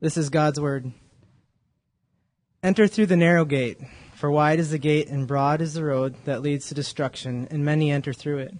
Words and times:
This 0.00 0.16
is 0.16 0.30
God's 0.30 0.60
word. 0.60 0.92
Enter 2.62 2.86
through 2.86 3.06
the 3.06 3.16
narrow 3.16 3.44
gate, 3.44 3.80
for 4.14 4.30
wide 4.30 4.60
is 4.60 4.70
the 4.70 4.78
gate 4.78 5.08
and 5.08 5.26
broad 5.26 5.60
is 5.60 5.74
the 5.74 5.82
road 5.82 6.14
that 6.24 6.40
leads 6.40 6.68
to 6.68 6.74
destruction, 6.74 7.48
and 7.50 7.64
many 7.64 7.90
enter 7.90 8.12
through 8.12 8.38
it. 8.38 8.54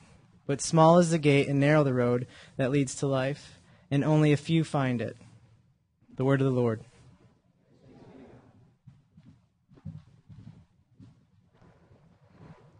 But 0.48 0.60
small 0.60 0.98
is 0.98 1.10
the 1.10 1.18
gate 1.18 1.46
and 1.46 1.60
narrow 1.60 1.84
the 1.84 1.94
road 1.94 2.26
that 2.56 2.72
leads 2.72 2.96
to 2.96 3.06
life, 3.06 3.60
and 3.88 4.02
only 4.02 4.32
a 4.32 4.36
few 4.36 4.64
find 4.64 5.00
it. 5.00 5.16
The 6.16 6.24
word 6.24 6.40
of 6.40 6.46
the 6.46 6.60
Lord. 6.60 6.80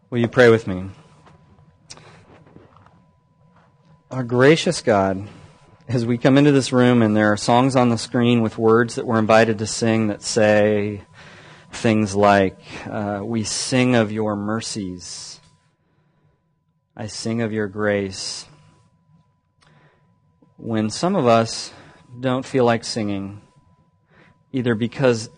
Will 0.09 0.19
you 0.19 0.27
pray 0.27 0.49
with 0.49 0.67
me? 0.67 0.89
Our 4.11 4.23
gracious 4.23 4.81
God, 4.81 5.29
as 5.89 6.05
we 6.05 6.19
come 6.19 6.37
into 6.37 6.51
this 6.51 6.71
room 6.71 7.01
and 7.01 7.17
there 7.17 7.33
are 7.33 7.37
songs 7.37 7.75
on 7.75 7.89
the 7.89 7.97
screen 7.97 8.41
with 8.43 8.59
words 8.59 8.93
that 8.93 9.07
we're 9.07 9.17
invited 9.17 9.57
to 9.57 9.65
sing 9.65 10.05
that 10.07 10.21
say 10.21 11.01
things 11.71 12.15
like, 12.15 12.59
uh, 12.85 13.21
We 13.23 13.43
sing 13.43 13.95
of 13.95 14.11
your 14.11 14.35
mercies, 14.35 15.39
I 16.95 17.07
sing 17.07 17.41
of 17.41 17.51
your 17.51 17.67
grace. 17.67 18.45
When 20.57 20.91
some 20.91 21.15
of 21.15 21.25
us 21.25 21.73
don't 22.19 22.45
feel 22.45 22.65
like 22.65 22.83
singing, 22.83 23.41
either 24.51 24.75
because 24.75 25.31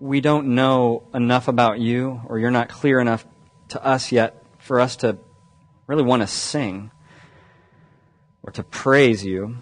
we 0.00 0.22
don't 0.22 0.54
know 0.54 1.08
enough 1.12 1.46
about 1.46 1.78
you 1.78 2.22
or 2.26 2.38
you're 2.38 2.50
not 2.50 2.70
clear 2.70 3.00
enough 3.00 3.26
to 3.68 3.84
us 3.84 4.12
yet 4.12 4.42
for 4.56 4.80
us 4.80 4.96
to 4.96 5.18
really 5.86 6.04
want 6.04 6.22
to 6.22 6.26
sing 6.26 6.90
or 8.42 8.50
to 8.52 8.62
praise 8.62 9.22
you 9.22 9.58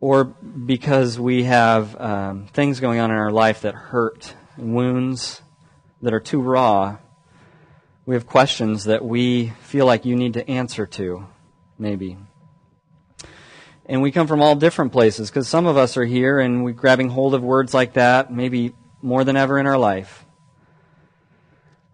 or 0.00 0.24
because 0.24 1.18
we 1.18 1.44
have 1.44 1.98
um, 2.00 2.46
things 2.52 2.80
going 2.80 3.00
on 3.00 3.10
in 3.10 3.16
our 3.16 3.30
life 3.30 3.62
that 3.62 3.74
hurt, 3.74 4.34
wounds 4.56 5.40
that 6.02 6.12
are 6.12 6.20
too 6.20 6.40
raw. 6.40 6.98
We 8.04 8.14
have 8.14 8.26
questions 8.26 8.84
that 8.84 9.04
we 9.04 9.48
feel 9.62 9.86
like 9.86 10.04
you 10.04 10.16
need 10.16 10.34
to 10.34 10.48
answer 10.48 10.86
to, 10.86 11.26
maybe. 11.78 12.18
And 13.86 14.02
we 14.02 14.12
come 14.12 14.26
from 14.26 14.42
all 14.42 14.54
different 14.54 14.92
places 14.92 15.30
because 15.30 15.48
some 15.48 15.66
of 15.66 15.76
us 15.76 15.96
are 15.96 16.04
here 16.04 16.38
and 16.38 16.64
we're 16.64 16.72
grabbing 16.72 17.08
hold 17.08 17.34
of 17.34 17.42
words 17.42 17.72
like 17.72 17.94
that, 17.94 18.32
maybe 18.32 18.74
more 19.00 19.24
than 19.24 19.36
ever 19.36 19.58
in 19.58 19.66
our 19.66 19.78
life. 19.78 20.24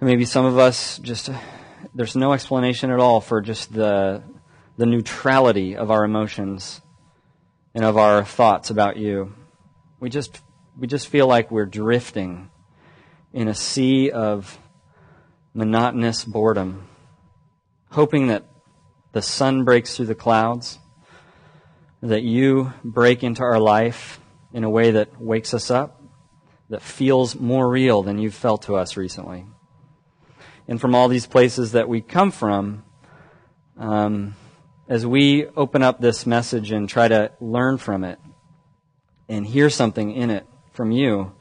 And 0.00 0.08
maybe 0.08 0.24
some 0.24 0.44
of 0.44 0.58
us 0.58 0.98
just, 0.98 1.30
there's 1.94 2.16
no 2.16 2.32
explanation 2.32 2.90
at 2.90 2.98
all 2.98 3.20
for 3.20 3.40
just 3.40 3.72
the, 3.72 4.22
the 4.76 4.86
neutrality 4.86 5.76
of 5.76 5.90
our 5.90 6.04
emotions 6.04 6.80
and 7.74 7.84
of 7.84 7.96
our 7.96 8.24
thoughts 8.24 8.70
about 8.70 8.96
you. 8.96 9.34
We 10.00 10.10
just, 10.10 10.40
we 10.78 10.86
just 10.86 11.08
feel 11.08 11.26
like 11.26 11.50
we're 11.50 11.66
drifting 11.66 12.50
in 13.32 13.48
a 13.48 13.54
sea 13.54 14.10
of 14.10 14.58
monotonous 15.54 16.24
boredom, 16.24 16.88
hoping 17.90 18.28
that 18.28 18.44
the 19.12 19.22
sun 19.22 19.64
breaks 19.64 19.96
through 19.96 20.06
the 20.06 20.14
clouds, 20.14 20.78
that 22.02 22.22
you 22.22 22.72
break 22.82 23.22
into 23.22 23.42
our 23.42 23.60
life 23.60 24.20
in 24.52 24.64
a 24.64 24.70
way 24.70 24.90
that 24.92 25.20
wakes 25.20 25.54
us 25.54 25.70
up, 25.70 26.02
that 26.68 26.82
feels 26.82 27.34
more 27.36 27.68
real 27.68 28.02
than 28.02 28.18
you've 28.18 28.34
felt 28.34 28.62
to 28.62 28.76
us 28.76 28.96
recently. 28.96 29.46
And 30.68 30.80
from 30.80 30.94
all 30.94 31.08
these 31.08 31.26
places 31.26 31.72
that 31.72 31.88
we 31.88 32.00
come 32.00 32.30
from, 32.30 32.84
um, 33.78 34.34
as 34.92 35.06
we 35.06 35.46
open 35.56 35.82
up 35.82 36.02
this 36.02 36.26
message 36.26 36.70
and 36.70 36.86
try 36.86 37.08
to 37.08 37.32
learn 37.40 37.78
from 37.78 38.04
it 38.04 38.18
and 39.26 39.46
hear 39.46 39.70
something 39.70 40.12
in 40.12 40.28
it 40.28 40.46
from 40.74 40.92
you, 40.92 41.32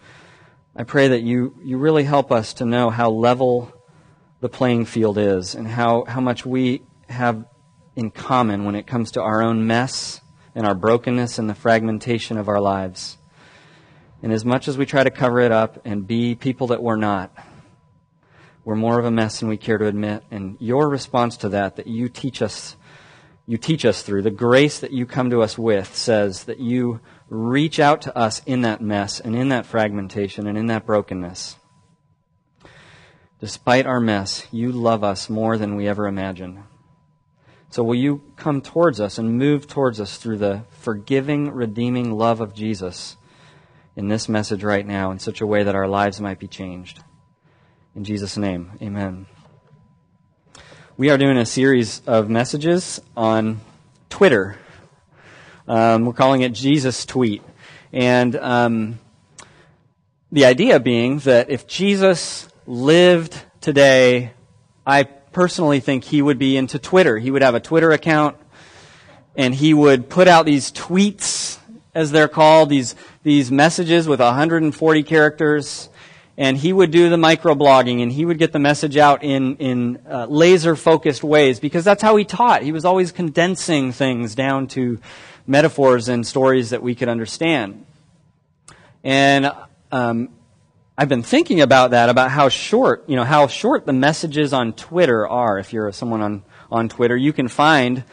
I 0.73 0.85
pray 0.85 1.09
that 1.09 1.21
you, 1.21 1.53
you 1.61 1.77
really 1.77 2.05
help 2.05 2.31
us 2.31 2.53
to 2.53 2.66
know 2.66 2.89
how 2.89 3.09
level 3.09 3.69
the 4.39 4.47
playing 4.47 4.85
field 4.85 5.17
is 5.17 5.53
and 5.53 5.67
how, 5.67 6.06
how 6.06 6.22
much 6.22 6.45
we 6.45 6.84
have 7.09 7.44
in 7.97 8.09
common 8.09 8.63
when 8.63 8.75
it 8.75 8.88
comes 8.88 9.12
to 9.12 9.22
our 9.22 9.41
own 9.44 9.68
mess 9.68 10.22
and 10.56 10.66
our 10.66 10.73
brokenness 10.73 11.38
and 11.38 11.50
the 11.50 11.53
fragmentation 11.53 12.38
of 12.38 12.47
our 12.47 12.62
lives. 12.62 13.18
And 14.23 14.31
as 14.31 14.45
much 14.45 14.69
as 14.69 14.78
we 14.78 14.85
try 14.85 15.03
to 15.03 15.12
cover 15.12 15.41
it 15.41 15.51
up 15.51 15.81
and 15.83 16.07
be 16.07 16.35
people 16.35 16.68
that 16.68 16.81
we're 16.81 16.95
not, 16.95 17.35
we're 18.63 18.75
more 18.75 18.97
of 18.97 19.03
a 19.03 19.12
mess 19.12 19.41
than 19.41 19.50
we 19.50 19.57
care 19.57 19.78
to 19.78 19.88
admit. 19.88 20.23
And 20.31 20.56
your 20.62 20.88
response 20.88 21.35
to 21.38 21.50
that, 21.50 21.75
that 21.75 21.88
you 21.88 22.07
teach 22.07 22.41
us 22.41 22.78
you 23.47 23.57
teach 23.57 23.85
us 23.85 24.03
through, 24.03 24.22
the 24.22 24.31
grace 24.31 24.79
that 24.79 24.91
you 24.91 25.06
come 25.06 25.29
to 25.29 25.41
us 25.41 25.57
with, 25.57 25.96
says 25.96 26.46
that 26.46 26.59
you 26.59 27.00
reach 27.29 27.79
out 27.79 28.02
to 28.03 28.18
us 28.18 28.41
in 28.46 28.62
that 28.62 28.81
mess 28.81 29.19
and 29.19 29.35
in 29.35 29.50
that 29.50 29.66
fragmentation 29.66 30.47
and 30.47 30.57
in 30.57 30.68
that 30.68 30.85
brokenness. 30.85 31.57
Despite 33.40 33.88
our 33.88 34.00
mess, 34.00 34.47
you 34.51 34.72
love 34.72 35.03
us 35.03 35.30
more 35.30 35.57
than 35.57 35.75
we 35.75 35.88
ever 35.88 36.07
imagined. 36.07 36.59
So 37.72 37.84
will 37.84 37.96
you 37.96 38.22
come 38.35 38.62
towards 38.62 39.00
us 39.00 39.18
and 39.18 39.38
move 39.38 39.66
towards 39.66 40.00
us 40.00 40.18
through 40.18 40.38
the 40.38 40.63
forgiving, 40.69 41.50
redeeming 41.51 42.12
love 42.12 42.41
of 42.41 42.53
Jesus 42.53 43.16
in 43.96 44.09
this 44.09 44.30
message 44.30 44.63
right 44.63 44.85
now 44.85 45.09
in 45.12 45.19
such 45.19 45.41
a 45.41 45.47
way 45.47 45.63
that 45.63 45.75
our 45.75 45.88
lives 45.88 46.22
might 46.22 46.38
be 46.38 46.47
changed? 46.47 47.01
In 47.96 48.03
Jesus' 48.03 48.38
name, 48.38 48.78
amen 48.81 49.25
we 51.01 51.09
are 51.09 51.17
doing 51.17 51.35
a 51.35 51.47
series 51.47 52.00
of 52.06 52.29
messages 52.29 53.01
on 53.17 53.59
Twitter. 54.12 54.56
Um, 55.67 56.06
we're 56.06 56.13
calling 56.13 56.41
it 56.41 56.53
Jesus 56.53 57.07
Tweet. 57.07 57.41
And 57.91 58.35
um, 58.35 59.00
the 60.31 60.45
idea 60.45 60.79
being 60.79 61.17
that 61.22 61.50
if 61.50 61.66
Jesus 61.66 62.47
lived 62.67 63.35
today, 63.62 64.34
I 64.85 65.01
personally 65.06 65.79
think 65.79 66.03
he 66.03 66.22
would 66.22 66.38
be 66.38 66.56
into 66.56 66.78
Twitter. 66.78 67.18
He 67.18 67.31
would 67.31 67.41
have 67.41 67.56
a 67.56 67.59
Twitter 67.59 67.89
account 67.89 68.38
and 69.35 69.56
he 69.56 69.73
would 69.73 70.07
put 70.07 70.28
out 70.28 70.45
these 70.45 70.72
tweets, 70.72 71.57
as 71.95 72.12
they're 72.12 72.28
called, 72.28 72.69
these, 72.69 72.94
these 73.23 73.51
messages 73.51 74.07
with 74.07 74.19
140 74.19 75.01
characters 75.01 75.89
and 76.38 76.58
he 76.58 76.72
would 76.72 76.92
do 76.92 77.09
the 77.09 77.18
microblogging 77.18 78.02
and 78.02 78.12
he 78.12 78.25
would 78.25 78.38
get 78.38 78.52
the 78.52 78.59
message 78.59 78.97
out 78.97 79.24
in, 79.24 79.58
in 79.58 80.00
uh, 80.09 80.25
laser 80.28 80.75
focused 80.75 81.24
ways 81.24 81.59
because 81.59 81.84
that's 81.84 82.02
how 82.02 82.16
he 82.16 82.25
taught. 82.25 82.64
He 82.64 82.72
was 82.72 82.86
always 82.86 83.12
condensing 83.12 83.92
things 83.92 84.34
down 84.36 84.68
to 84.69 85.00
metaphors 85.46 86.08
and 86.08 86.25
stories 86.25 86.69
that 86.69 86.81
we 86.81 86.96
could 86.96 87.09
understand. 87.09 87.86
And 89.03 89.52
um, 89.92 90.30
I've 90.97 91.09
been 91.09 91.24
thinking 91.24 91.62
about 91.62 91.92
that, 91.92 92.09
about 92.09 92.31
how 92.31 92.50
short, 92.50 93.03
you 93.08 93.16
know, 93.16 93.24
how 93.24 93.48
short 93.48 93.86
the 93.86 93.94
messages 93.94 94.53
on 94.53 94.74
Twitter 94.74 95.28
are. 95.28 95.58
If 95.58 95.74
you're 95.74 95.92
someone 95.92 96.22
on, 96.22 96.44
on 96.72 96.90
Twitter, 96.90 97.18
you 97.18 97.34
can 97.34 97.48
find 97.48 98.03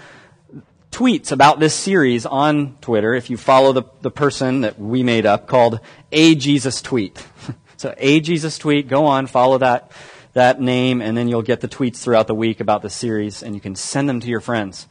tweets 0.91 1.31
about 1.31 1.61
this 1.61 1.75
series 1.75 2.25
on 2.27 2.77
Twitter 2.81 3.15
if 3.15 3.31
you 3.31 3.37
follow 3.37 3.73
the, 3.73 3.85
the 4.00 4.11
person 4.11 4.62
that 4.62 4.79
we 4.79 5.03
made 5.03 5.27
up 5.27 5.47
called 5.47 5.81
A 6.11 6.35
Jesus 6.35 6.83
Tweet. 6.83 7.25
So 7.78 7.94
a 7.97 8.21
Jesus 8.21 8.59
tweet, 8.59 8.89
go 8.89 9.06
on, 9.06 9.27
follow 9.27 9.59
that, 9.59 9.93
that 10.33 10.61
name, 10.61 11.00
and 11.00 11.16
then 11.16 11.28
you'll 11.28 11.43
get 11.43 11.61
the 11.61 11.69
tweets 11.69 11.99
throughout 11.99 12.27
the 12.27 12.34
week 12.34 12.61
about 12.61 12.83
the 12.83 12.91
series, 12.91 13.43
and 13.43 13.55
you 13.55 13.61
can 13.61 13.75
send 13.75 14.09
them 14.09 14.21
to 14.21 14.28
your 14.28 14.41
friends. 14.41 14.89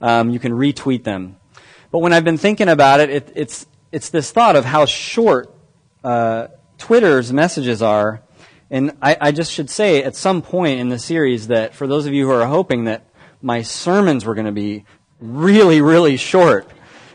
Um, 0.00 0.30
you 0.30 0.38
can 0.38 0.52
retweet 0.52 1.04
them. 1.04 1.36
But 1.92 1.98
when 1.98 2.12
I've 2.12 2.24
been 2.24 2.38
thinking 2.38 2.68
about 2.68 3.00
it, 3.00 3.10
it 3.10 3.32
it's, 3.34 3.66
it's 3.92 4.08
this 4.08 4.32
thought 4.32 4.56
of 4.56 4.64
how 4.64 4.86
short 4.86 5.54
uh, 6.02 6.48
Twitter's 6.78 7.32
messages 7.32 7.82
are. 7.82 8.22
And 8.70 8.96
I, 9.02 9.16
I 9.20 9.32
just 9.32 9.52
should 9.52 9.68
say 9.68 10.02
at 10.02 10.16
some 10.16 10.40
point 10.40 10.80
in 10.80 10.88
the 10.88 10.98
series 10.98 11.48
that 11.48 11.74
for 11.74 11.86
those 11.86 12.06
of 12.06 12.14
you 12.14 12.26
who 12.26 12.32
are 12.32 12.46
hoping 12.46 12.84
that 12.84 13.04
my 13.42 13.62
sermons 13.62 14.24
were 14.24 14.34
going 14.34 14.46
to 14.46 14.52
be 14.52 14.84
really, 15.20 15.82
really 15.82 16.16
short, 16.16 16.70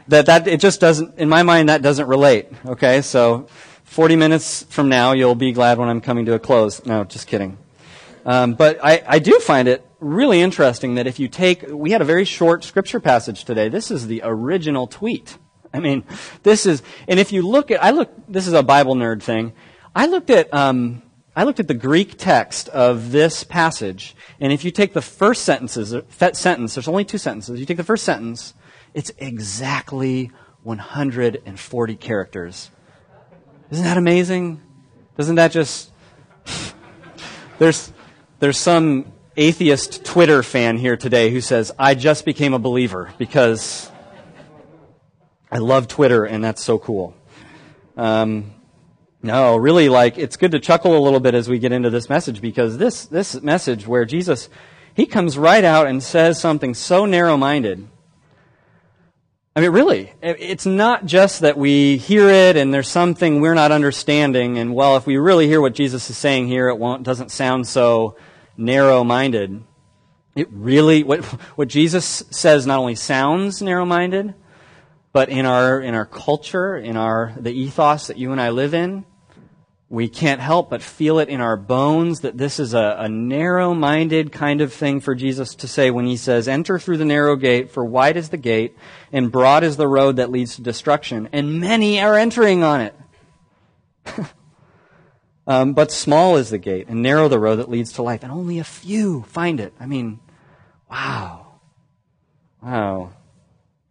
that 0.08 0.28
that 0.28 0.48
it 0.48 0.60
just 0.60 0.80
doesn't 0.80 1.18
in 1.18 1.30
my 1.30 1.44
mind 1.44 1.70
that 1.70 1.82
doesn't 1.82 2.08
relate 2.08 2.48
okay 2.66 3.02
so 3.02 3.48
40 3.86 4.16
minutes 4.18 4.64
from 4.64 4.90
now, 4.90 5.14
you'll 5.14 5.36
be 5.36 5.54
glad 5.54 5.78
when 5.78 5.88
I'm 5.88 6.02
coming 6.02 6.26
to 6.26 6.34
a 6.34 6.40
close. 6.40 6.86
No, 6.86 7.04
just 7.06 7.28
kidding. 7.28 7.58
Um, 8.26 8.56
but 8.56 8.80
I, 8.84 9.04
I 9.08 9.20
do 9.20 9.40
find 9.40 9.68
it 9.68 9.86
really 10.00 10.42
interesting 10.42 10.96
that 10.96 11.08
if 11.08 11.20
you 11.20 11.28
take, 11.28 11.64
we 11.70 11.92
had 11.92 12.02
a 12.02 12.06
very 12.06 12.26
short 12.26 12.64
scripture 12.64 13.00
passage 13.00 13.46
today. 13.46 13.70
This 13.70 13.92
is 13.92 14.08
the 14.08 14.22
original 14.24 14.88
tweet. 14.88 15.38
I 15.74 15.80
mean, 15.80 16.04
this 16.44 16.66
is, 16.66 16.82
and 17.08 17.20
if 17.20 17.32
you 17.32 17.48
look 17.48 17.72
at, 17.72 17.84
I 17.84 17.92
look, 17.92 18.12
this 18.28 18.48
is 18.48 18.54
a 18.54 18.64
Bible 18.64 18.96
nerd 18.96 19.22
thing. 19.22 19.54
I 19.96 20.08
looked 20.08 20.30
at, 20.30 20.54
um, 20.54 21.02
I 21.36 21.44
looked 21.44 21.60
at 21.60 21.68
the 21.68 21.74
Greek 21.74 22.18
text 22.18 22.70
of 22.70 23.12
this 23.12 23.44
passage, 23.44 24.16
and 24.40 24.52
if 24.52 24.66
you 24.66 24.72
take 24.72 24.94
the 24.94 25.02
first 25.02 25.44
sentences, 25.44 25.94
sentence, 26.34 26.76
there's 26.76 26.88
only 26.88 27.06
two 27.06 27.18
sentences. 27.18 27.60
You 27.60 27.66
take 27.66 27.78
the 27.78 27.84
first 27.84 28.04
sentence, 28.04 28.54
it's 28.94 29.12
exactly 29.18 30.32
140 30.64 31.96
characters. 31.98 32.72
Isn't 33.72 33.84
that 33.84 33.98
amazing? 33.98 34.62
Doesn't 35.18 35.36
that 35.36 35.52
just. 35.52 35.92
there's, 37.60 37.92
there's 38.40 38.58
some 38.58 39.12
atheist 39.36 40.06
Twitter 40.06 40.44
fan 40.44 40.78
here 40.78 40.96
today 40.96 41.32
who 41.32 41.42
says, 41.42 41.72
I 41.80 41.96
just 41.96 42.26
became 42.26 42.54
a 42.54 42.60
believer 42.60 43.12
because 43.18 43.92
I 45.52 45.58
love 45.58 45.88
Twitter, 45.88 46.26
and 46.26 46.44
that's 46.44 46.64
so 46.64 46.78
cool. 46.78 47.16
Um, 47.98 48.54
no, 49.24 49.58
really, 49.58 49.90
like 49.90 50.18
it's 50.18 50.38
good 50.38 50.52
to 50.52 50.60
chuckle 50.60 50.96
a 50.98 51.02
little 51.02 51.20
bit 51.20 51.34
as 51.34 51.50
we 51.50 51.58
get 51.58 51.72
into 51.72 51.90
this 51.90 52.10
message 52.10 52.42
because 52.42 52.78
this 52.78 53.06
this 53.08 53.42
message 53.42 53.88
where 53.88 54.06
Jesus 54.06 54.50
he 54.94 55.06
comes 55.08 55.38
right 55.38 55.64
out 55.64 55.88
and 55.88 56.04
says 56.04 56.40
something 56.40 56.74
so 56.74 57.06
narrow-minded. 57.06 57.88
I 59.58 59.62
mean, 59.62 59.72
really, 59.72 60.12
it's 60.22 60.66
not 60.66 61.06
just 61.06 61.40
that 61.40 61.58
we 61.58 61.96
hear 61.96 62.28
it 62.28 62.58
and 62.58 62.74
there's 62.74 62.90
something 62.90 63.40
we're 63.40 63.54
not 63.54 63.72
understanding, 63.72 64.58
and 64.58 64.76
well, 64.76 64.98
if 64.98 65.08
we 65.08 65.16
really 65.16 65.48
hear 65.48 65.62
what 65.62 65.74
Jesus 65.74 66.10
is 66.10 66.18
saying 66.18 66.48
here, 66.48 66.68
it 66.68 66.78
won't 66.78 67.04
doesn't 67.04 67.32
sound 67.32 67.66
so 67.66 68.18
narrow-minded. 68.58 69.64
It 70.36 70.50
really 70.52 71.04
what 71.04 71.24
what 71.56 71.70
Jesus 71.70 72.24
says 72.32 72.68
not 72.68 72.80
only 72.80 72.96
sounds 72.96 73.62
narrow-minded, 73.62 74.34
but 75.14 75.30
in 75.30 75.46
our 75.46 75.80
in 75.80 75.96
our 75.96 76.06
culture, 76.06 76.76
in 76.76 76.98
our 76.98 77.34
the 77.40 77.54
ethos 77.54 78.08
that 78.08 78.18
you 78.18 78.34
and 78.34 78.42
I 78.42 78.50
live 78.50 78.74
in, 78.74 79.06
we 79.96 80.10
can't 80.10 80.42
help 80.42 80.70
but 80.70 80.82
feel 80.84 81.20
it 81.20 81.30
in 81.30 81.40
our 81.40 81.56
bones 81.56 82.20
that 82.20 82.38
this 82.38 82.60
is 82.60 82.74
a, 82.74 82.98
a 83.00 83.10
narrow-minded 83.10 84.32
kind 84.32 84.60
of 84.62 84.74
thing 84.74 85.00
for 85.00 85.16
Jesus 85.16 85.56
to 85.56 85.68
say 85.68 85.90
when 85.90 86.06
he 86.06 86.18
says, 86.18 86.48
"Enter 86.48 86.78
through 86.78 86.98
the 86.98 87.06
narrow 87.06 87.36
gate, 87.36 87.72
for 87.72 87.86
wide 87.86 88.18
is 88.18 88.30
the 88.30 88.38
gate, 88.38 88.78
and 89.12 89.32
broad 89.32 89.64
is 89.64 89.78
the 89.78 89.88
road 89.88 90.18
that 90.18 90.30
leads 90.30 90.58
to 90.58 90.62
destruction, 90.62 91.30
and 91.32 91.60
many 91.60 92.02
are 92.02 92.16
entering 92.16 92.62
on 92.62 92.82
it." 92.82 92.96
um, 95.48 95.74
but 95.74 95.92
small 95.92 96.36
is 96.36 96.50
the 96.50 96.58
gate, 96.58 96.88
and 96.90 97.02
narrow 97.02 97.30
the 97.30 97.40
road 97.40 97.56
that 97.56 97.70
leads 97.70 97.94
to 97.94 98.04
life, 98.04 98.22
and 98.22 98.32
only 98.32 98.60
a 98.60 98.64
few 98.64 99.24
find 99.24 99.60
it. 99.60 99.74
I 99.80 99.86
mean, 99.86 100.20
wow, 100.92 101.60
wow. 102.62 103.14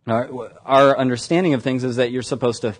Our, 0.07 0.53
our 0.67 0.99
understanding 0.99 1.55
of 1.55 1.63
things 1.63 1.83
is 1.83 1.97
that 1.97 2.11
you're 2.11 2.23
supposed 2.23 2.61
to, 2.63 2.75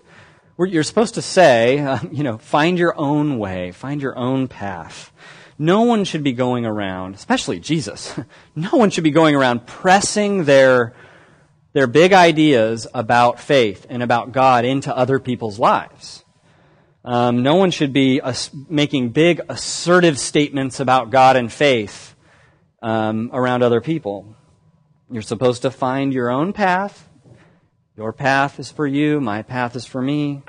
you're 0.59 0.83
supposed 0.83 1.15
to 1.15 1.21
say, 1.21 1.79
uh, 1.79 1.99
you 2.11 2.23
know, 2.23 2.37
find 2.37 2.77
your 2.77 2.97
own 2.97 3.37
way, 3.37 3.71
find 3.71 4.01
your 4.01 4.17
own 4.17 4.47
path. 4.47 5.11
No 5.57 5.83
one 5.83 6.03
should 6.03 6.23
be 6.23 6.33
going 6.33 6.65
around, 6.65 7.15
especially 7.15 7.59
Jesus, 7.59 8.17
no 8.55 8.69
one 8.71 8.89
should 8.89 9.03
be 9.03 9.11
going 9.11 9.35
around 9.35 9.65
pressing 9.65 10.43
their, 10.43 10.93
their 11.73 11.87
big 11.87 12.13
ideas 12.13 12.87
about 12.93 13.39
faith 13.39 13.85
and 13.89 14.03
about 14.03 14.31
God 14.31 14.65
into 14.65 14.95
other 14.95 15.19
people's 15.19 15.59
lives. 15.59 16.23
Um, 17.05 17.43
no 17.43 17.55
one 17.55 17.69
should 17.69 17.93
be 17.93 18.19
making 18.67 19.09
big 19.09 19.39
assertive 19.47 20.17
statements 20.17 20.79
about 20.79 21.11
God 21.11 21.35
and 21.35 21.53
faith 21.53 22.15
um, 22.81 23.29
around 23.31 23.61
other 23.61 23.79
people. 23.79 24.35
You're 25.11 25.21
supposed 25.21 25.61
to 25.61 25.71
find 25.71 26.11
your 26.11 26.31
own 26.31 26.51
path, 26.51 27.07
your 27.97 28.11
path 28.11 28.59
is 28.59 28.71
for 28.71 28.85
you, 28.85 29.21
my 29.21 29.41
path 29.41 29.75
is 29.75 29.85
for 29.85 30.01
me. 30.01 30.41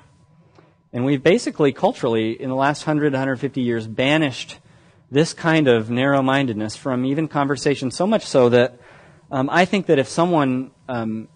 And 0.92 1.04
we've 1.04 1.22
basically, 1.22 1.72
culturally, 1.72 2.40
in 2.40 2.48
the 2.48 2.56
last 2.56 2.86
100, 2.86 3.12
150 3.12 3.60
years, 3.60 3.86
banished 3.86 4.58
this 5.10 5.32
kind 5.32 5.68
of 5.68 5.90
narrow 5.90 6.22
mindedness 6.22 6.74
from 6.74 7.04
even 7.04 7.28
conversation, 7.28 7.90
so 7.90 8.06
much 8.06 8.24
so 8.24 8.48
that 8.48 8.80
um, 9.30 9.48
I 9.50 9.64
think 9.64 9.86
that 9.86 9.98
if 9.98 10.08
someone 10.08 10.70
um, 10.88 11.28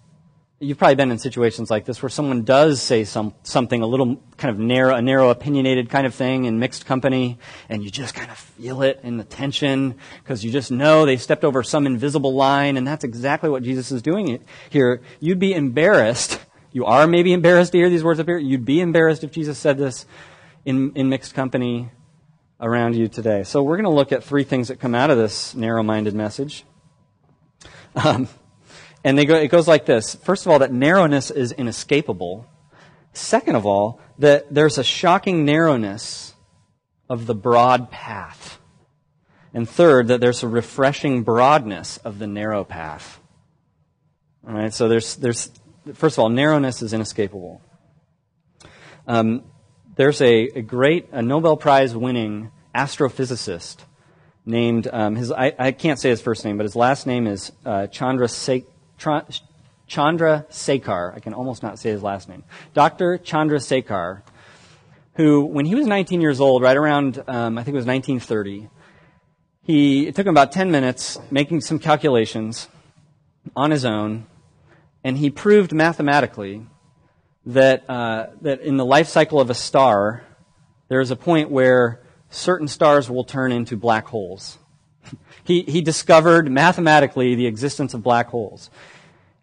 you've 0.61 0.77
probably 0.77 0.95
been 0.95 1.11
in 1.11 1.17
situations 1.17 1.71
like 1.71 1.85
this 1.85 2.01
where 2.01 2.09
someone 2.09 2.43
does 2.43 2.81
say 2.81 3.03
some, 3.03 3.33
something 3.43 3.81
a 3.81 3.87
little 3.87 4.21
kind 4.37 4.53
of 4.53 4.59
narrow, 4.59 4.95
a 4.95 5.01
narrow 5.01 5.29
opinionated 5.29 5.89
kind 5.89 6.05
of 6.05 6.13
thing 6.13 6.45
in 6.45 6.59
mixed 6.59 6.85
company, 6.85 7.39
and 7.67 7.83
you 7.83 7.89
just 7.89 8.13
kind 8.13 8.29
of 8.29 8.37
feel 8.37 8.83
it 8.83 8.99
in 9.03 9.17
the 9.17 9.23
tension 9.23 9.95
because 10.23 10.45
you 10.45 10.51
just 10.51 10.71
know 10.71 11.05
they 11.05 11.17
stepped 11.17 11.43
over 11.43 11.63
some 11.63 11.87
invisible 11.87 12.35
line, 12.35 12.77
and 12.77 12.87
that's 12.87 13.03
exactly 13.03 13.49
what 13.49 13.63
Jesus 13.63 13.91
is 13.91 14.01
doing 14.01 14.39
here. 14.69 15.01
You'd 15.19 15.39
be 15.39 15.53
embarrassed. 15.53 16.39
You 16.71 16.85
are 16.85 17.07
maybe 17.07 17.33
embarrassed 17.33 17.71
to 17.71 17.79
hear 17.79 17.89
these 17.89 18.03
words 18.03 18.19
up 18.19 18.27
here. 18.27 18.37
You'd 18.37 18.63
be 18.63 18.79
embarrassed 18.81 19.23
if 19.23 19.31
Jesus 19.31 19.57
said 19.57 19.77
this 19.77 20.05
in, 20.63 20.91
in 20.95 21.09
mixed 21.09 21.33
company 21.33 21.89
around 22.59 22.95
you 22.95 23.07
today. 23.07 23.43
So 23.43 23.63
we're 23.63 23.77
going 23.77 23.85
to 23.85 23.89
look 23.89 24.11
at 24.11 24.23
three 24.23 24.43
things 24.43 24.67
that 24.67 24.79
come 24.79 24.93
out 24.93 25.09
of 25.09 25.17
this 25.17 25.55
narrow-minded 25.55 26.13
message. 26.13 26.63
Um, 27.95 28.29
and 29.03 29.17
go, 29.27 29.35
it 29.35 29.47
goes 29.47 29.67
like 29.67 29.85
this. 29.85 30.15
First 30.15 30.45
of 30.45 30.51
all, 30.51 30.59
that 30.59 30.71
narrowness 30.71 31.31
is 31.31 31.51
inescapable. 31.51 32.45
Second 33.13 33.55
of 33.55 33.65
all, 33.65 33.99
that 34.19 34.53
there's 34.53 34.77
a 34.77 34.83
shocking 34.83 35.43
narrowness 35.43 36.33
of 37.09 37.25
the 37.25 37.35
broad 37.35 37.91
path. 37.91 38.59
And 39.53 39.67
third, 39.67 40.07
that 40.07 40.21
there's 40.21 40.43
a 40.43 40.47
refreshing 40.47 41.23
broadness 41.23 41.97
of 41.97 42.19
the 42.19 42.27
narrow 42.27 42.63
path. 42.63 43.19
All 44.47 44.53
right, 44.53 44.73
so 44.73 44.87
there's, 44.87 45.15
there's 45.17 45.51
first 45.93 46.15
of 46.15 46.19
all, 46.19 46.29
narrowness 46.29 46.81
is 46.81 46.93
inescapable. 46.93 47.61
Um, 49.07 49.43
there's 49.95 50.21
a, 50.21 50.43
a, 50.55 50.61
great 50.61 51.09
a 51.11 51.21
Nobel 51.21 51.57
Prize 51.57 51.95
winning 51.95 52.51
astrophysicist 52.73 53.77
named, 54.45 54.87
um, 54.91 55.15
his, 55.15 55.31
I, 55.31 55.53
I, 55.59 55.71
can't 55.71 55.99
say 55.99 56.09
his 56.09 56.21
first 56.21 56.45
name, 56.45 56.57
but 56.57 56.63
his 56.63 56.75
last 56.75 57.05
name 57.05 57.27
is 57.27 57.51
uh, 57.65 57.87
Chandrasekhar. 57.91 58.65
Chandrasekhar, 59.89 61.15
I 61.15 61.19
can 61.19 61.33
almost 61.33 61.63
not 61.63 61.79
say 61.79 61.89
his 61.89 62.03
last 62.03 62.29
name, 62.29 62.43
Dr. 62.73 63.17
Chandrasekhar, 63.17 64.21
who, 65.15 65.45
when 65.45 65.65
he 65.65 65.75
was 65.75 65.87
19 65.87 66.21
years 66.21 66.39
old, 66.39 66.61
right 66.61 66.77
around, 66.77 67.21
um, 67.27 67.57
I 67.57 67.63
think 67.63 67.73
it 67.73 67.77
was 67.77 67.85
1930, 67.85 68.69
he, 69.63 70.07
it 70.07 70.15
took 70.15 70.25
him 70.25 70.33
about 70.33 70.51
10 70.51 70.71
minutes 70.71 71.19
making 71.29 71.61
some 71.61 71.79
calculations 71.79 72.67
on 73.55 73.71
his 73.71 73.85
own, 73.85 74.25
and 75.03 75.17
he 75.17 75.29
proved 75.29 75.73
mathematically 75.73 76.65
that, 77.45 77.89
uh, 77.89 78.27
that 78.41 78.61
in 78.61 78.77
the 78.77 78.85
life 78.85 79.07
cycle 79.07 79.39
of 79.39 79.49
a 79.49 79.55
star, 79.55 80.23
there 80.87 81.01
is 81.01 81.11
a 81.11 81.15
point 81.15 81.49
where 81.49 82.01
certain 82.29 82.67
stars 82.67 83.09
will 83.09 83.23
turn 83.23 83.51
into 83.51 83.75
black 83.75 84.07
holes. 84.07 84.57
He, 85.43 85.63
he 85.63 85.81
discovered 85.81 86.51
mathematically 86.51 87.35
the 87.35 87.47
existence 87.47 87.93
of 87.93 88.03
black 88.03 88.27
holes. 88.27 88.69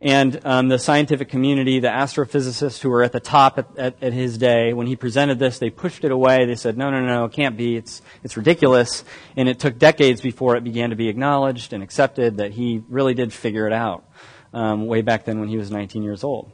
And 0.00 0.40
um, 0.44 0.68
the 0.68 0.78
scientific 0.78 1.28
community, 1.28 1.80
the 1.80 1.88
astrophysicists 1.88 2.80
who 2.80 2.88
were 2.88 3.02
at 3.02 3.10
the 3.10 3.18
top 3.18 3.58
at, 3.58 3.66
at, 3.76 4.02
at, 4.02 4.12
his 4.12 4.38
day, 4.38 4.72
when 4.72 4.86
he 4.86 4.94
presented 4.94 5.40
this, 5.40 5.58
they 5.58 5.70
pushed 5.70 6.04
it 6.04 6.12
away. 6.12 6.46
They 6.46 6.54
said, 6.54 6.78
no, 6.78 6.90
no, 6.90 7.00
no, 7.00 7.24
it 7.24 7.32
can't 7.32 7.56
be. 7.56 7.76
It's, 7.76 8.00
it's 8.22 8.36
ridiculous. 8.36 9.02
And 9.36 9.48
it 9.48 9.58
took 9.58 9.76
decades 9.76 10.20
before 10.20 10.54
it 10.54 10.62
began 10.62 10.90
to 10.90 10.96
be 10.96 11.08
acknowledged 11.08 11.72
and 11.72 11.82
accepted 11.82 12.36
that 12.36 12.52
he 12.52 12.84
really 12.88 13.14
did 13.14 13.32
figure 13.32 13.66
it 13.66 13.72
out 13.72 14.04
um, 14.52 14.86
way 14.86 15.02
back 15.02 15.24
then 15.24 15.40
when 15.40 15.48
he 15.48 15.56
was 15.56 15.72
19 15.72 16.04
years 16.04 16.22
old. 16.22 16.52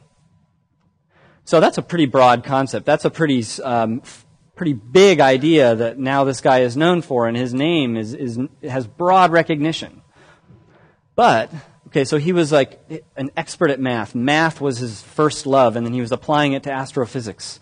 So 1.43 1.59
that's 1.59 1.77
a 1.77 1.83
pretty 1.83 2.07
broad 2.07 2.43
concept. 2.43 2.87
That's 2.87 3.05
a 3.05 3.11
pretty, 3.11 3.45
um, 3.63 4.01
pretty 4.55 4.73
big 4.73 5.19
idea 5.19 5.75
that 5.75 5.99
now 5.99 6.23
this 6.23 6.41
guy 6.41 6.59
is 6.59 6.77
known 6.77 7.01
for, 7.01 7.27
and 7.27 7.35
his 7.35 7.53
name 7.53 7.97
is, 7.97 8.13
is, 8.13 8.39
has 8.63 8.87
broad 8.87 9.31
recognition. 9.31 10.01
But 11.15 11.51
Okay, 11.95 12.03
so 12.03 12.17
he 12.17 12.33
was 12.33 12.51
like 12.51 12.81
an 13.15 13.31
expert 13.37 13.69
at 13.69 13.79
math. 13.79 14.15
Math 14.15 14.59
was 14.59 14.79
his 14.79 15.01
first 15.01 15.45
love, 15.45 15.77
and 15.77 15.85
then 15.85 15.93
he 15.93 16.01
was 16.01 16.11
applying 16.11 16.51
it 16.51 16.63
to 16.63 16.71
astrophysics. 16.71 17.61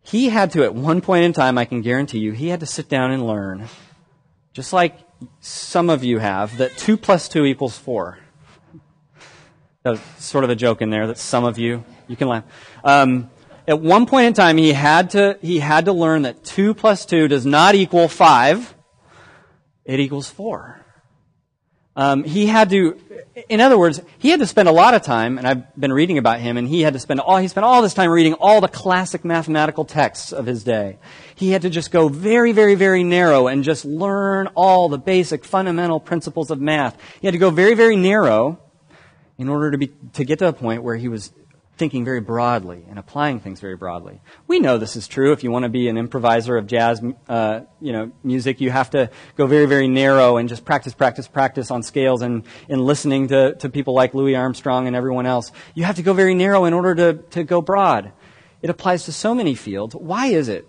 He 0.00 0.28
had 0.28 0.52
to, 0.52 0.62
at 0.62 0.76
one 0.76 1.00
point 1.00 1.24
in 1.24 1.32
time, 1.32 1.58
I 1.58 1.64
can 1.64 1.82
guarantee 1.82 2.20
you, 2.20 2.30
he 2.30 2.46
had 2.48 2.60
to 2.60 2.66
sit 2.66 2.88
down 2.88 3.10
and 3.10 3.26
learn, 3.26 3.68
just 4.52 4.72
like 4.72 4.96
some 5.40 5.90
of 5.90 6.04
you 6.04 6.18
have, 6.18 6.58
that 6.58 6.76
2 6.76 6.96
plus 6.96 7.28
2 7.28 7.46
equals 7.46 7.76
4. 7.76 8.16
That's 9.82 10.24
sort 10.24 10.44
of 10.44 10.50
a 10.50 10.54
joke 10.54 10.80
in 10.80 10.90
there 10.90 11.08
that 11.08 11.18
some 11.18 11.44
of 11.44 11.58
you, 11.58 11.84
you 12.06 12.14
can 12.14 12.28
laugh. 12.28 12.44
Um, 12.84 13.28
at 13.68 13.80
one 13.80 14.06
point 14.06 14.26
in 14.26 14.32
time, 14.32 14.56
he 14.56 14.72
had 14.72 15.10
to, 15.10 15.38
he 15.42 15.58
had 15.58 15.86
to 15.86 15.92
learn 15.92 16.22
that 16.22 16.44
2 16.44 16.74
plus 16.74 17.04
2 17.04 17.28
does 17.28 17.44
not 17.44 17.74
equal 17.74 18.08
5. 18.08 18.74
It 19.84 20.00
equals 20.00 20.30
4. 20.30 20.84
Um, 21.96 22.24
he 22.24 22.46
had 22.46 22.68
to, 22.70 23.00
in 23.48 23.60
other 23.60 23.78
words, 23.78 24.02
he 24.18 24.28
had 24.28 24.40
to 24.40 24.46
spend 24.46 24.68
a 24.68 24.72
lot 24.72 24.92
of 24.92 25.02
time, 25.02 25.38
and 25.38 25.46
I've 25.46 25.74
been 25.76 25.92
reading 25.92 26.18
about 26.18 26.40
him, 26.40 26.58
and 26.58 26.68
he 26.68 26.82
had 26.82 26.92
to 26.92 26.98
spend 26.98 27.20
all, 27.20 27.38
he 27.38 27.48
spent 27.48 27.64
all 27.64 27.80
this 27.80 27.94
time 27.94 28.10
reading 28.10 28.34
all 28.34 28.60
the 28.60 28.68
classic 28.68 29.24
mathematical 29.24 29.86
texts 29.86 30.30
of 30.30 30.44
his 30.44 30.62
day. 30.62 30.98
He 31.34 31.52
had 31.52 31.62
to 31.62 31.70
just 31.70 31.90
go 31.90 32.08
very, 32.08 32.52
very, 32.52 32.74
very 32.74 33.02
narrow 33.02 33.46
and 33.46 33.64
just 33.64 33.86
learn 33.86 34.48
all 34.48 34.90
the 34.90 34.98
basic 34.98 35.42
fundamental 35.44 35.98
principles 35.98 36.50
of 36.50 36.60
math. 36.60 36.98
He 37.20 37.26
had 37.26 37.32
to 37.32 37.38
go 37.38 37.50
very, 37.50 37.74
very 37.74 37.96
narrow 37.96 38.60
in 39.38 39.48
order 39.48 39.70
to 39.70 39.78
be, 39.78 39.90
to 40.12 40.24
get 40.24 40.38
to 40.40 40.48
a 40.48 40.52
point 40.52 40.82
where 40.82 40.96
he 40.96 41.08
was 41.08 41.32
thinking 41.76 42.04
very 42.04 42.20
broadly 42.20 42.84
and 42.88 42.98
applying 42.98 43.38
things 43.38 43.60
very 43.60 43.76
broadly. 43.76 44.20
We 44.46 44.60
know 44.60 44.78
this 44.78 44.96
is 44.96 45.06
true. 45.06 45.32
If 45.32 45.44
you 45.44 45.50
want 45.50 45.64
to 45.64 45.68
be 45.68 45.88
an 45.88 45.98
improviser 45.98 46.56
of 46.56 46.66
jazz, 46.66 47.02
uh, 47.28 47.60
you 47.80 47.92
know, 47.92 48.12
music, 48.22 48.60
you 48.60 48.70
have 48.70 48.90
to 48.90 49.10
go 49.36 49.46
very, 49.46 49.66
very 49.66 49.86
narrow 49.86 50.38
and 50.38 50.48
just 50.48 50.64
practice, 50.64 50.94
practice, 50.94 51.28
practice 51.28 51.70
on 51.70 51.82
scales 51.82 52.22
and 52.22 52.44
in 52.68 52.80
listening 52.80 53.28
to, 53.28 53.54
to 53.56 53.68
people 53.68 53.94
like 53.94 54.14
Louis 54.14 54.34
Armstrong 54.34 54.86
and 54.86 54.96
everyone 54.96 55.26
else. 55.26 55.52
You 55.74 55.84
have 55.84 55.96
to 55.96 56.02
go 56.02 56.14
very 56.14 56.34
narrow 56.34 56.64
in 56.64 56.72
order 56.72 56.94
to, 56.94 57.22
to 57.30 57.44
go 57.44 57.60
broad. 57.60 58.12
It 58.62 58.70
applies 58.70 59.04
to 59.04 59.12
so 59.12 59.34
many 59.34 59.54
fields. 59.54 59.94
Why 59.94 60.28
is 60.28 60.48
it 60.48 60.66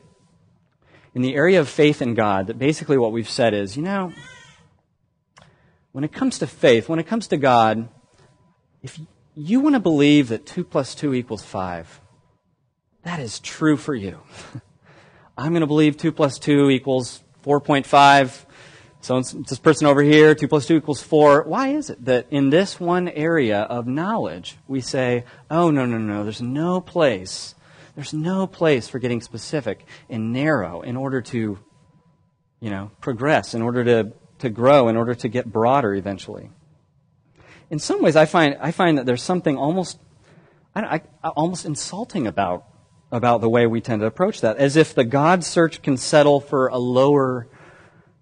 in 1.15 1.21
the 1.21 1.35
area 1.35 1.59
of 1.59 1.69
faith 1.69 2.01
in 2.01 2.15
God 2.15 2.47
that 2.47 2.59
basically 2.59 2.97
what 2.97 3.13
we've 3.13 3.29
said 3.29 3.53
is, 3.53 3.77
you 3.77 3.83
know, 3.83 4.11
when 5.93 6.03
it 6.03 6.11
comes 6.11 6.39
to 6.39 6.47
faith, 6.47 6.89
when 6.89 6.99
it 6.99 7.07
comes 7.07 7.27
to 7.29 7.37
God, 7.37 7.87
if 8.83 8.99
you 9.37 9.59
want 9.59 9.75
to 9.75 9.79
believe 9.79 10.29
that 10.29 10.47
2 10.47 10.63
plus 10.63 10.95
2 10.95 11.13
equals 11.13 11.43
5. 11.43 12.01
That 13.03 13.19
is 13.19 13.39
true 13.39 13.77
for 13.77 13.93
you. 13.93 14.19
I'm 15.37 15.51
going 15.51 15.61
to 15.61 15.67
believe 15.67 15.95
2 15.95 16.11
plus 16.11 16.39
2 16.39 16.71
equals 16.71 17.23
4.5. 17.45 18.45
So 19.01 19.21
this 19.21 19.59
person 19.59 19.85
over 19.85 20.01
here, 20.01 20.33
2 20.33 20.47
plus 20.47 20.65
2 20.65 20.77
equals 20.77 21.03
4. 21.03 21.43
Why 21.43 21.69
is 21.69 21.91
it 21.91 22.03
that 22.05 22.25
in 22.31 22.49
this 22.49 22.79
one 22.79 23.07
area 23.09 23.61
of 23.61 23.85
knowledge, 23.85 24.57
we 24.67 24.81
say, 24.81 25.23
oh, 25.51 25.69
no, 25.69 25.85
no, 25.85 25.99
no, 25.99 26.23
there's 26.23 26.41
no 26.41 26.81
place, 26.81 27.53
there's 27.93 28.13
no 28.13 28.47
place 28.47 28.87
for 28.87 28.97
getting 28.97 29.21
specific 29.21 29.85
and 30.09 30.33
narrow 30.33 30.81
in 30.81 30.97
order 30.97 31.21
to, 31.21 31.59
you 32.59 32.69
know, 32.71 32.89
progress, 33.01 33.53
in 33.53 33.61
order 33.61 33.83
to, 33.83 34.13
to 34.39 34.49
grow, 34.49 34.87
in 34.87 34.97
order 34.97 35.13
to 35.13 35.27
get 35.27 35.45
broader 35.45 35.93
eventually. 35.93 36.49
In 37.69 37.79
some 37.79 38.01
ways, 38.01 38.15
I 38.15 38.25
find, 38.25 38.57
I 38.61 38.71
find 38.71 38.97
that 38.97 39.05
there's 39.05 39.23
something 39.23 39.57
almost, 39.57 39.99
I, 40.75 41.01
I, 41.23 41.27
almost 41.29 41.65
insulting 41.65 42.27
about, 42.27 42.65
about 43.11 43.41
the 43.41 43.49
way 43.49 43.67
we 43.67 43.81
tend 43.81 44.01
to 44.01 44.05
approach 44.05 44.41
that, 44.41 44.57
as 44.57 44.75
if 44.75 44.95
the 44.95 45.03
God 45.03 45.43
search 45.43 45.81
can 45.81 45.97
settle 45.97 46.39
for 46.39 46.67
a 46.67 46.77
lower 46.77 47.47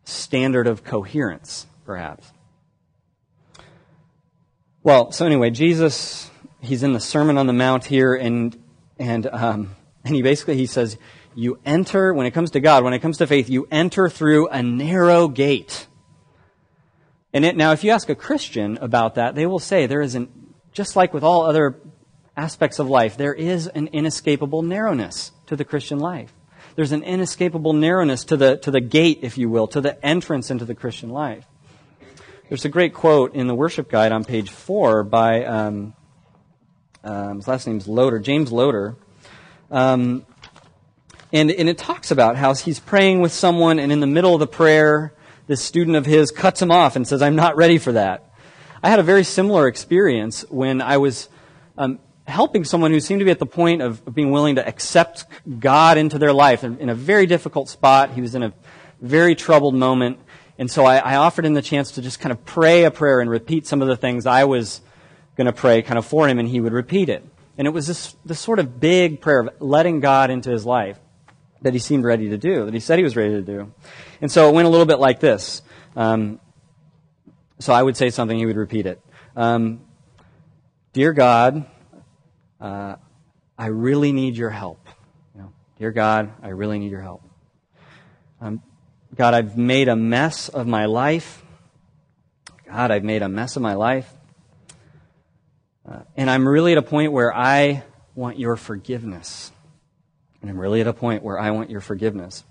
standard 0.03 0.67
of 0.67 0.83
coherence, 0.83 1.67
perhaps. 1.85 2.31
Well, 4.83 5.11
so 5.11 5.25
anyway, 5.25 5.49
Jesus, 5.49 6.29
he's 6.61 6.83
in 6.83 6.93
the 6.93 6.99
Sermon 6.99 7.37
on 7.37 7.47
the 7.47 7.53
Mount 7.53 7.85
here, 7.85 8.13
and 8.13 8.55
and 8.99 9.25
um, 9.27 9.75
and 10.03 10.15
he 10.15 10.21
basically 10.21 10.57
he 10.57 10.67
says, 10.67 10.97
you 11.33 11.59
enter 11.65 12.13
when 12.13 12.25
it 12.25 12.31
comes 12.31 12.51
to 12.51 12.59
God, 12.59 12.83
when 12.83 12.93
it 12.93 12.99
comes 12.99 13.17
to 13.17 13.27
faith, 13.27 13.49
you 13.49 13.67
enter 13.71 14.09
through 14.09 14.47
a 14.47 14.63
narrow 14.63 15.27
gate. 15.27 15.87
And 17.35 17.43
it, 17.43 17.57
now, 17.57 17.73
if 17.73 17.83
you 17.83 17.91
ask 17.91 18.07
a 18.07 18.15
Christian 18.15 18.77
about 18.77 19.15
that, 19.15 19.35
they 19.35 19.45
will 19.45 19.59
say 19.59 19.87
there 19.87 19.99
isn't, 19.99 20.31
just 20.71 20.95
like 20.95 21.13
with 21.13 21.21
all 21.21 21.41
other 21.41 21.75
aspects 22.37 22.79
of 22.79 22.89
life, 22.89 23.17
there 23.17 23.33
is 23.33 23.67
an 23.67 23.87
inescapable 23.87 24.61
narrowness 24.61 25.33
to 25.47 25.57
the 25.57 25.65
Christian 25.65 25.99
life. 25.99 26.33
There's 26.77 26.93
an 26.93 27.03
inescapable 27.03 27.73
narrowness 27.73 28.23
to 28.25 28.37
the, 28.37 28.55
to 28.59 28.71
the 28.71 28.79
gate, 28.79 29.19
if 29.21 29.37
you 29.37 29.49
will, 29.49 29.67
to 29.67 29.81
the 29.81 30.03
entrance 30.03 30.49
into 30.49 30.63
the 30.63 30.75
Christian 30.75 31.09
life. 31.09 31.45
There's 32.47 32.63
a 32.63 32.69
great 32.69 32.93
quote 32.93 33.35
in 33.35 33.47
the 33.47 33.55
worship 33.55 33.89
guide 33.89 34.13
on 34.13 34.23
page 34.23 34.49
four 34.49 35.03
by, 35.03 35.43
um, 35.43 35.93
um, 37.03 37.35
his 37.35 37.49
last 37.49 37.67
name's 37.67 37.85
Loder, 37.85 38.19
James 38.19 38.49
Loder. 38.53 38.95
Um, 39.69 40.25
and, 41.33 41.51
and 41.51 41.67
it 41.67 41.77
talks 41.77 42.11
about 42.11 42.37
how 42.37 42.53
he's 42.53 42.79
praying 42.79 43.19
with 43.19 43.33
someone, 43.33 43.77
and 43.77 43.91
in 43.91 43.99
the 43.99 44.07
middle 44.07 44.33
of 44.33 44.39
the 44.39 44.47
prayer, 44.47 45.11
this 45.47 45.61
student 45.61 45.95
of 45.95 46.05
his 46.05 46.31
cuts 46.31 46.61
him 46.61 46.71
off 46.71 46.95
and 46.95 47.07
says, 47.07 47.21
I'm 47.21 47.35
not 47.35 47.55
ready 47.55 47.77
for 47.77 47.91
that. 47.93 48.31
I 48.81 48.89
had 48.89 48.99
a 48.99 49.03
very 49.03 49.23
similar 49.23 49.67
experience 49.67 50.45
when 50.49 50.81
I 50.81 50.97
was 50.97 51.29
um, 51.77 51.99
helping 52.27 52.63
someone 52.63 52.91
who 52.91 52.99
seemed 52.99 53.19
to 53.19 53.25
be 53.25 53.31
at 53.31 53.39
the 53.39 53.45
point 53.45 53.81
of 53.81 54.13
being 54.13 54.31
willing 54.31 54.55
to 54.55 54.67
accept 54.67 55.25
God 55.59 55.97
into 55.97 56.17
their 56.17 56.33
life 56.33 56.63
in 56.63 56.89
a 56.89 56.95
very 56.95 57.25
difficult 57.25 57.69
spot. 57.69 58.11
He 58.11 58.21
was 58.21 58.35
in 58.35 58.43
a 58.43 58.53
very 59.01 59.35
troubled 59.35 59.75
moment. 59.75 60.19
And 60.57 60.69
so 60.71 60.85
I, 60.85 60.97
I 60.97 61.15
offered 61.15 61.45
him 61.45 61.53
the 61.53 61.61
chance 61.61 61.91
to 61.91 62.01
just 62.01 62.19
kind 62.19 62.31
of 62.31 62.45
pray 62.45 62.85
a 62.85 62.91
prayer 62.91 63.19
and 63.19 63.29
repeat 63.29 63.67
some 63.67 63.81
of 63.81 63.87
the 63.87 63.97
things 63.97 64.25
I 64.25 64.45
was 64.45 64.81
going 65.35 65.47
to 65.47 65.53
pray 65.53 65.81
kind 65.81 65.97
of 65.97 66.05
for 66.05 66.27
him, 66.27 66.39
and 66.39 66.47
he 66.47 66.61
would 66.61 66.73
repeat 66.73 67.09
it. 67.09 67.23
And 67.57 67.67
it 67.67 67.71
was 67.71 67.87
this, 67.87 68.15
this 68.25 68.39
sort 68.39 68.59
of 68.59 68.79
big 68.79 69.21
prayer 69.21 69.41
of 69.41 69.49
letting 69.59 69.99
God 69.99 70.29
into 70.29 70.49
his 70.49 70.65
life 70.65 70.97
that 71.61 71.73
he 71.73 71.79
seemed 71.79 72.03
ready 72.03 72.29
to 72.29 72.37
do, 72.37 72.65
that 72.65 72.73
he 72.73 72.79
said 72.79 72.99
he 72.99 73.03
was 73.03 73.15
ready 73.15 73.33
to 73.33 73.41
do. 73.41 73.73
And 74.21 74.31
so 74.31 74.49
it 74.49 74.53
went 74.53 74.67
a 74.67 74.69
little 74.69 74.85
bit 74.85 74.99
like 74.99 75.19
this. 75.19 75.61
Um, 75.95 76.39
so 77.59 77.73
I 77.73 77.81
would 77.81 77.97
say 77.97 78.09
something, 78.09 78.37
he 78.37 78.45
would 78.45 78.57
repeat 78.57 78.85
it. 78.85 79.01
Um, 79.35 79.81
Dear 80.95 81.11
God, 81.11 81.65
uh, 82.61 82.95
I 83.57 83.65
really 83.65 84.13
need 84.13 84.37
your 84.37 84.49
help. 84.49 84.87
You 85.35 85.41
know, 85.41 85.53
Dear 85.77 85.91
God, 85.91 86.31
I 86.41 86.49
really 86.49 86.79
need 86.79 86.89
your 86.89 87.01
help. 87.01 87.21
Um, 88.39 88.61
God, 89.13 89.33
I've 89.33 89.57
made 89.57 89.89
a 89.89 89.95
mess 89.97 90.47
of 90.47 90.67
my 90.67 90.85
life. 90.85 91.43
God, 92.65 92.91
I've 92.91 93.03
made 93.03 93.23
a 93.23 93.27
mess 93.27 93.57
of 93.57 93.61
my 93.61 93.73
life. 93.73 94.09
Uh, 95.85 95.99
and 96.15 96.29
I'm 96.29 96.47
really 96.47 96.71
at 96.71 96.77
a 96.77 96.81
point 96.81 97.11
where 97.11 97.35
I 97.35 97.83
want 98.15 98.39
your 98.39 98.55
forgiveness. 98.55 99.51
And 100.45 100.51
I'm 100.51 100.61
really 100.61 100.79
at 100.79 100.85
a 100.85 100.93
point 100.93 101.23
where 101.23 101.39
I 101.39 101.49
want 101.49 101.71
your 101.71 101.81
forgiveness. 101.81 102.43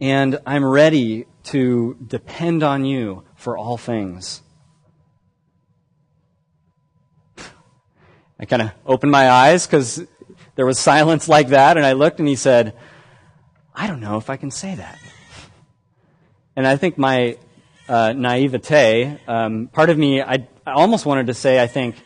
And 0.00 0.38
I'm 0.46 0.64
ready 0.64 1.26
to 1.42 1.94
depend 2.06 2.62
on 2.62 2.86
you 2.86 3.22
for 3.36 3.58
all 3.58 3.76
things. 3.76 4.40
I 8.40 8.46
kind 8.46 8.62
of 8.62 8.70
opened 8.86 9.12
my 9.12 9.28
eyes 9.28 9.66
because 9.66 10.06
there 10.54 10.64
was 10.64 10.78
silence 10.78 11.28
like 11.28 11.48
that, 11.48 11.76
and 11.76 11.84
I 11.84 11.92
looked 11.92 12.18
and 12.18 12.26
he 12.26 12.34
said, 12.34 12.74
I 13.74 13.86
don't 13.86 14.00
know 14.00 14.16
if 14.16 14.30
I 14.30 14.38
can 14.38 14.50
say 14.50 14.74
that. 14.74 14.98
And 16.56 16.66
I 16.66 16.78
think 16.78 16.96
my 16.96 17.36
uh, 17.90 18.14
naivete, 18.14 19.20
um, 19.28 19.68
part 19.68 19.90
of 19.90 19.98
me, 19.98 20.22
I, 20.22 20.48
I 20.66 20.72
almost 20.72 21.04
wanted 21.04 21.26
to 21.26 21.34
say, 21.34 21.62
I 21.62 21.66
think, 21.66 21.96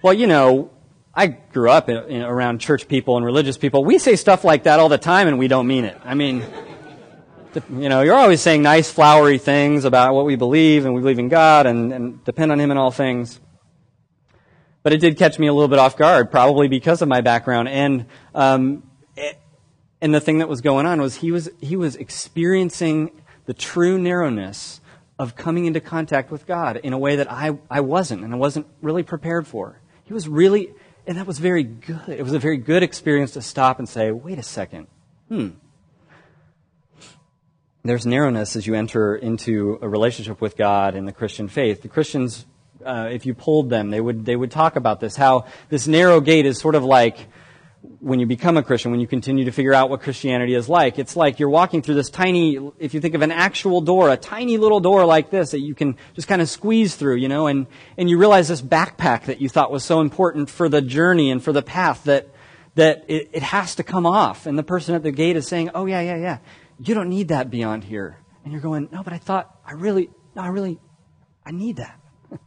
well, 0.00 0.14
you 0.14 0.26
know, 0.26 0.70
I 1.16 1.28
grew 1.28 1.70
up 1.70 1.88
in, 1.88 1.96
in, 2.10 2.22
around 2.22 2.60
church 2.60 2.86
people 2.88 3.16
and 3.16 3.24
religious 3.24 3.56
people. 3.56 3.82
We 3.82 3.98
say 3.98 4.16
stuff 4.16 4.44
like 4.44 4.64
that 4.64 4.78
all 4.78 4.90
the 4.90 4.98
time 4.98 5.28
and 5.28 5.38
we 5.38 5.48
don't 5.48 5.66
mean 5.66 5.86
it. 5.86 5.98
I 6.04 6.14
mean, 6.14 6.44
you 7.70 7.88
know, 7.88 8.02
you're 8.02 8.14
always 8.14 8.42
saying 8.42 8.62
nice, 8.62 8.90
flowery 8.90 9.38
things 9.38 9.86
about 9.86 10.14
what 10.14 10.26
we 10.26 10.36
believe 10.36 10.84
and 10.84 10.94
we 10.94 11.00
believe 11.00 11.18
in 11.18 11.30
God 11.30 11.64
and, 11.64 11.90
and 11.90 12.24
depend 12.24 12.52
on 12.52 12.60
Him 12.60 12.70
in 12.70 12.76
all 12.76 12.90
things. 12.90 13.40
But 14.82 14.92
it 14.92 14.98
did 14.98 15.16
catch 15.16 15.38
me 15.38 15.46
a 15.46 15.54
little 15.54 15.68
bit 15.68 15.78
off 15.78 15.96
guard, 15.96 16.30
probably 16.30 16.68
because 16.68 17.00
of 17.00 17.08
my 17.08 17.22
background. 17.22 17.68
And, 17.68 18.06
um, 18.34 18.82
it, 19.16 19.38
and 20.02 20.14
the 20.14 20.20
thing 20.20 20.38
that 20.38 20.50
was 20.50 20.60
going 20.60 20.84
on 20.84 21.00
was 21.00 21.16
he 21.16 21.32
was, 21.32 21.48
he 21.62 21.76
was 21.76 21.96
experiencing 21.96 23.22
the 23.46 23.54
true 23.54 23.98
narrowness 23.98 24.82
of 25.18 25.34
coming 25.34 25.64
into 25.64 25.80
contact 25.80 26.30
with 26.30 26.46
God 26.46 26.76
in 26.76 26.92
a 26.92 26.98
way 26.98 27.16
that 27.16 27.32
I, 27.32 27.58
I 27.70 27.80
wasn't 27.80 28.22
and 28.22 28.34
I 28.34 28.36
wasn't 28.36 28.66
really 28.82 29.02
prepared 29.02 29.46
for. 29.46 29.80
He 30.04 30.12
was 30.12 30.28
really, 30.28 30.74
and 31.06 31.18
that 31.18 31.26
was 31.26 31.38
very 31.38 31.62
good. 31.62 32.08
It 32.08 32.22
was 32.22 32.32
a 32.32 32.38
very 32.38 32.56
good 32.56 32.82
experience 32.82 33.32
to 33.32 33.42
stop 33.42 33.78
and 33.78 33.88
say, 33.88 34.10
wait 34.10 34.38
a 34.38 34.42
second. 34.42 34.88
Hmm. 35.28 35.50
There's 37.84 38.04
narrowness 38.04 38.56
as 38.56 38.66
you 38.66 38.74
enter 38.74 39.14
into 39.14 39.78
a 39.80 39.88
relationship 39.88 40.40
with 40.40 40.56
God 40.56 40.96
in 40.96 41.04
the 41.04 41.12
Christian 41.12 41.46
faith. 41.46 41.82
The 41.82 41.88
Christians, 41.88 42.44
uh, 42.84 43.08
if 43.12 43.24
you 43.24 43.34
polled 43.34 43.70
them, 43.70 43.90
they 43.90 44.00
would, 44.00 44.24
they 44.24 44.34
would 44.34 44.50
talk 44.50 44.74
about 44.74 44.98
this, 44.98 45.14
how 45.14 45.44
this 45.68 45.86
narrow 45.86 46.20
gate 46.20 46.46
is 46.46 46.58
sort 46.58 46.74
of 46.74 46.84
like 46.84 47.16
when 48.00 48.20
you 48.20 48.26
become 48.26 48.56
a 48.56 48.62
Christian, 48.62 48.90
when 48.90 49.00
you 49.00 49.06
continue 49.06 49.44
to 49.44 49.52
figure 49.52 49.74
out 49.74 49.90
what 49.90 50.00
Christianity 50.00 50.54
is 50.54 50.68
like. 50.68 50.98
It's 50.98 51.16
like 51.16 51.38
you're 51.38 51.48
walking 51.48 51.82
through 51.82 51.94
this 51.94 52.10
tiny, 52.10 52.58
if 52.78 52.94
you 52.94 53.00
think 53.00 53.14
of 53.14 53.22
an 53.22 53.32
actual 53.32 53.80
door, 53.80 54.10
a 54.10 54.16
tiny 54.16 54.58
little 54.58 54.80
door 54.80 55.04
like 55.04 55.30
this 55.30 55.52
that 55.52 55.60
you 55.60 55.74
can 55.74 55.96
just 56.14 56.28
kind 56.28 56.42
of 56.42 56.48
squeeze 56.48 56.94
through, 56.96 57.16
you 57.16 57.28
know, 57.28 57.46
and, 57.46 57.66
and 57.96 58.10
you 58.10 58.18
realize 58.18 58.48
this 58.48 58.62
backpack 58.62 59.24
that 59.24 59.40
you 59.40 59.48
thought 59.48 59.70
was 59.70 59.84
so 59.84 60.00
important 60.00 60.50
for 60.50 60.68
the 60.68 60.82
journey 60.82 61.30
and 61.30 61.42
for 61.42 61.52
the 61.52 61.62
path 61.62 62.04
that, 62.04 62.28
that 62.74 63.04
it, 63.08 63.30
it 63.32 63.42
has 63.42 63.74
to 63.76 63.82
come 63.82 64.06
off. 64.06 64.46
And 64.46 64.58
the 64.58 64.62
person 64.62 64.94
at 64.94 65.02
the 65.02 65.12
gate 65.12 65.36
is 65.36 65.46
saying, 65.48 65.70
oh 65.74 65.86
yeah, 65.86 66.00
yeah, 66.00 66.16
yeah, 66.16 66.38
you 66.78 66.94
don't 66.94 67.08
need 67.08 67.28
that 67.28 67.50
beyond 67.50 67.84
here. 67.84 68.18
And 68.44 68.52
you're 68.52 68.62
going, 68.62 68.88
no, 68.92 69.02
but 69.02 69.12
I 69.12 69.18
thought, 69.18 69.58
I 69.66 69.72
really, 69.72 70.10
no, 70.34 70.42
I 70.42 70.48
really, 70.48 70.78
I 71.44 71.50
need 71.50 71.76
that. 71.76 71.98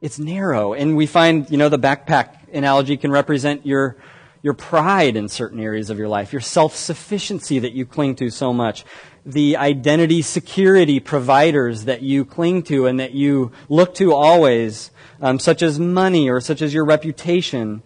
it's 0.00 0.18
narrow. 0.18 0.72
And 0.72 0.96
we 0.96 1.06
find, 1.06 1.48
you 1.50 1.58
know, 1.58 1.68
the 1.68 1.78
backpack 1.78 2.52
analogy 2.52 2.96
can 2.96 3.10
represent 3.10 3.66
your, 3.66 3.96
your 4.42 4.54
pride 4.54 5.16
in 5.16 5.28
certain 5.28 5.60
areas 5.60 5.88
of 5.88 5.98
your 5.98 6.08
life, 6.08 6.32
your 6.32 6.40
self 6.40 6.74
sufficiency 6.74 7.58
that 7.60 7.72
you 7.72 7.86
cling 7.86 8.16
to 8.16 8.28
so 8.28 8.52
much, 8.52 8.84
the 9.24 9.56
identity 9.56 10.20
security 10.20 10.98
providers 10.98 11.84
that 11.84 12.02
you 12.02 12.24
cling 12.24 12.62
to 12.64 12.86
and 12.86 12.98
that 12.98 13.12
you 13.12 13.52
look 13.68 13.94
to 13.94 14.12
always, 14.12 14.90
um, 15.20 15.38
such 15.38 15.62
as 15.62 15.78
money 15.78 16.28
or 16.28 16.40
such 16.40 16.60
as 16.60 16.74
your 16.74 16.84
reputation. 16.84 17.82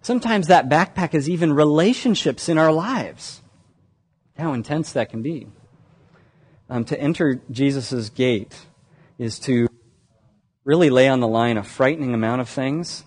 Sometimes 0.00 0.48
that 0.48 0.68
backpack 0.68 1.14
is 1.14 1.30
even 1.30 1.52
relationships 1.52 2.48
in 2.48 2.58
our 2.58 2.72
lives. 2.72 3.40
How 4.36 4.52
intense 4.52 4.92
that 4.92 5.10
can 5.10 5.22
be. 5.22 5.46
Um, 6.68 6.84
to 6.86 6.98
enter 6.98 7.40
Jesus' 7.50 8.08
gate 8.08 8.66
is 9.18 9.38
to 9.40 9.68
really 10.64 10.90
lay 10.90 11.06
on 11.06 11.20
the 11.20 11.28
line 11.28 11.58
a 11.58 11.62
frightening 11.62 12.14
amount 12.14 12.40
of 12.40 12.48
things 12.48 13.04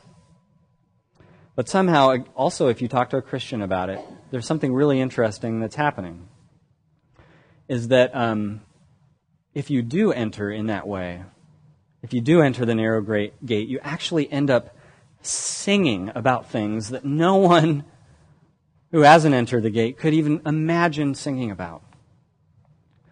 but 1.56 1.70
somehow, 1.70 2.18
also, 2.36 2.68
if 2.68 2.82
you 2.82 2.88
talk 2.88 3.10
to 3.12 3.18
a 3.18 3.22
Christian 3.22 3.62
about 3.62 3.90
it, 3.90 4.00
there's 4.32 4.46
something 4.46 4.74
really 4.74 5.00
interesting 5.00 5.60
that's 5.60 5.76
happening. 5.76 6.28
Is 7.68 7.88
that 7.88 8.16
um, 8.16 8.62
if 9.54 9.70
you 9.70 9.82
do 9.82 10.12
enter 10.12 10.52
in 10.52 10.68
that 10.68 10.88
way, 10.88 11.24
if 12.04 12.14
you 12.14 12.22
do 12.22 12.42
enter 12.42 12.66
the 12.66 12.76
narrow 12.76 13.02
gate, 13.02 13.68
you 13.68 13.80
actually 13.82 14.32
end 14.32 14.52
up 14.52 14.76
singing 15.22 16.12
about 16.14 16.52
things 16.52 16.90
that 16.90 17.06
no 17.06 17.38
one 17.38 17.84
who 18.92 19.02
hasn't 19.02 19.34
entered 19.34 19.64
the 19.64 19.70
gate 19.70 19.98
could 19.98 20.14
even 20.14 20.42
imagine 20.46 21.16
singing 21.16 21.52
about. 21.52 21.82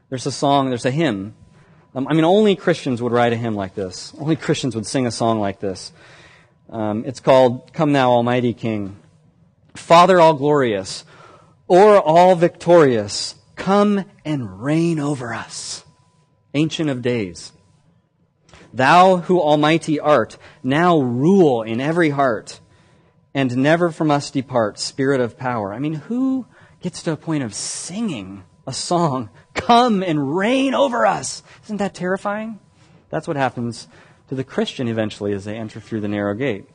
There's 0.09 0.27
a 0.27 0.31
song, 0.31 0.69
there's 0.69 0.85
a 0.85 0.91
hymn. 0.91 1.33
Um, 1.95 2.07
I 2.07 2.13
mean, 2.13 2.23
only 2.23 2.55
Christians 2.55 3.01
would 3.01 3.11
write 3.11 3.33
a 3.33 3.35
hymn 3.35 3.55
like 3.55 3.73
this. 3.73 4.13
Only 4.19 4.35
Christians 4.35 4.75
would 4.75 4.85
sing 4.85 5.07
a 5.07 5.11
song 5.11 5.39
like 5.39 5.59
this. 5.59 5.91
Um, 6.69 7.03
it's 7.05 7.19
called 7.19 7.73
Come 7.73 7.93
Thou 7.93 8.09
Almighty 8.09 8.53
King. 8.53 8.97
Father 9.75 10.19
all 10.19 10.33
glorious, 10.33 11.03
or 11.67 11.99
all 11.99 12.35
victorious, 12.35 13.35
come 13.55 14.05
and 14.23 14.61
reign 14.63 14.99
over 14.99 15.33
us. 15.33 15.83
Ancient 16.53 16.89
of 16.89 17.01
days. 17.01 17.51
Thou 18.73 19.17
who 19.17 19.39
almighty 19.39 19.99
art, 19.99 20.37
now 20.63 20.99
rule 20.99 21.61
in 21.61 21.79
every 21.79 22.09
heart, 22.09 22.59
and 23.33 23.55
never 23.57 23.91
from 23.91 24.11
us 24.11 24.31
depart, 24.31 24.79
spirit 24.79 25.21
of 25.21 25.37
power. 25.37 25.73
I 25.73 25.79
mean, 25.79 25.93
who 25.93 26.47
gets 26.81 27.03
to 27.03 27.11
a 27.11 27.17
point 27.17 27.43
of 27.43 27.53
singing 27.53 28.43
a 28.65 28.73
song, 28.73 29.29
come 29.53 30.03
and 30.03 30.35
reign 30.35 30.73
over 30.73 31.05
us? 31.05 31.43
Isn't 31.65 31.77
that 31.77 31.93
terrifying? 31.93 32.59
That's 33.09 33.27
what 33.27 33.37
happens 33.37 33.87
to 34.33 34.37
the 34.37 34.43
Christian 34.43 34.87
eventually 34.87 35.31
as 35.33 35.45
they 35.45 35.55
enter 35.55 35.79
through 35.79 36.01
the 36.01 36.07
narrow 36.07 36.33
gate. 36.33 36.65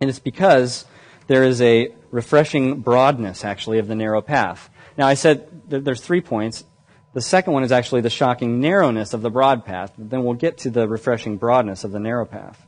And 0.00 0.08
it's 0.08 0.18
because 0.18 0.84
there 1.26 1.44
is 1.44 1.60
a 1.60 1.94
refreshing 2.10 2.80
broadness, 2.80 3.44
actually, 3.44 3.78
of 3.78 3.88
the 3.88 3.94
narrow 3.94 4.22
path. 4.22 4.70
Now, 4.96 5.06
I 5.06 5.14
said 5.14 5.48
there's 5.68 6.00
three 6.00 6.20
points. 6.20 6.64
The 7.12 7.22
second 7.22 7.52
one 7.52 7.64
is 7.64 7.72
actually 7.72 8.00
the 8.00 8.10
shocking 8.10 8.60
narrowness 8.60 9.14
of 9.14 9.22
the 9.22 9.30
broad 9.30 9.64
path. 9.64 9.92
Then 9.98 10.24
we'll 10.24 10.34
get 10.34 10.58
to 10.58 10.70
the 10.70 10.88
refreshing 10.88 11.36
broadness 11.36 11.84
of 11.84 11.92
the 11.92 12.00
narrow 12.00 12.26
path. 12.26 12.66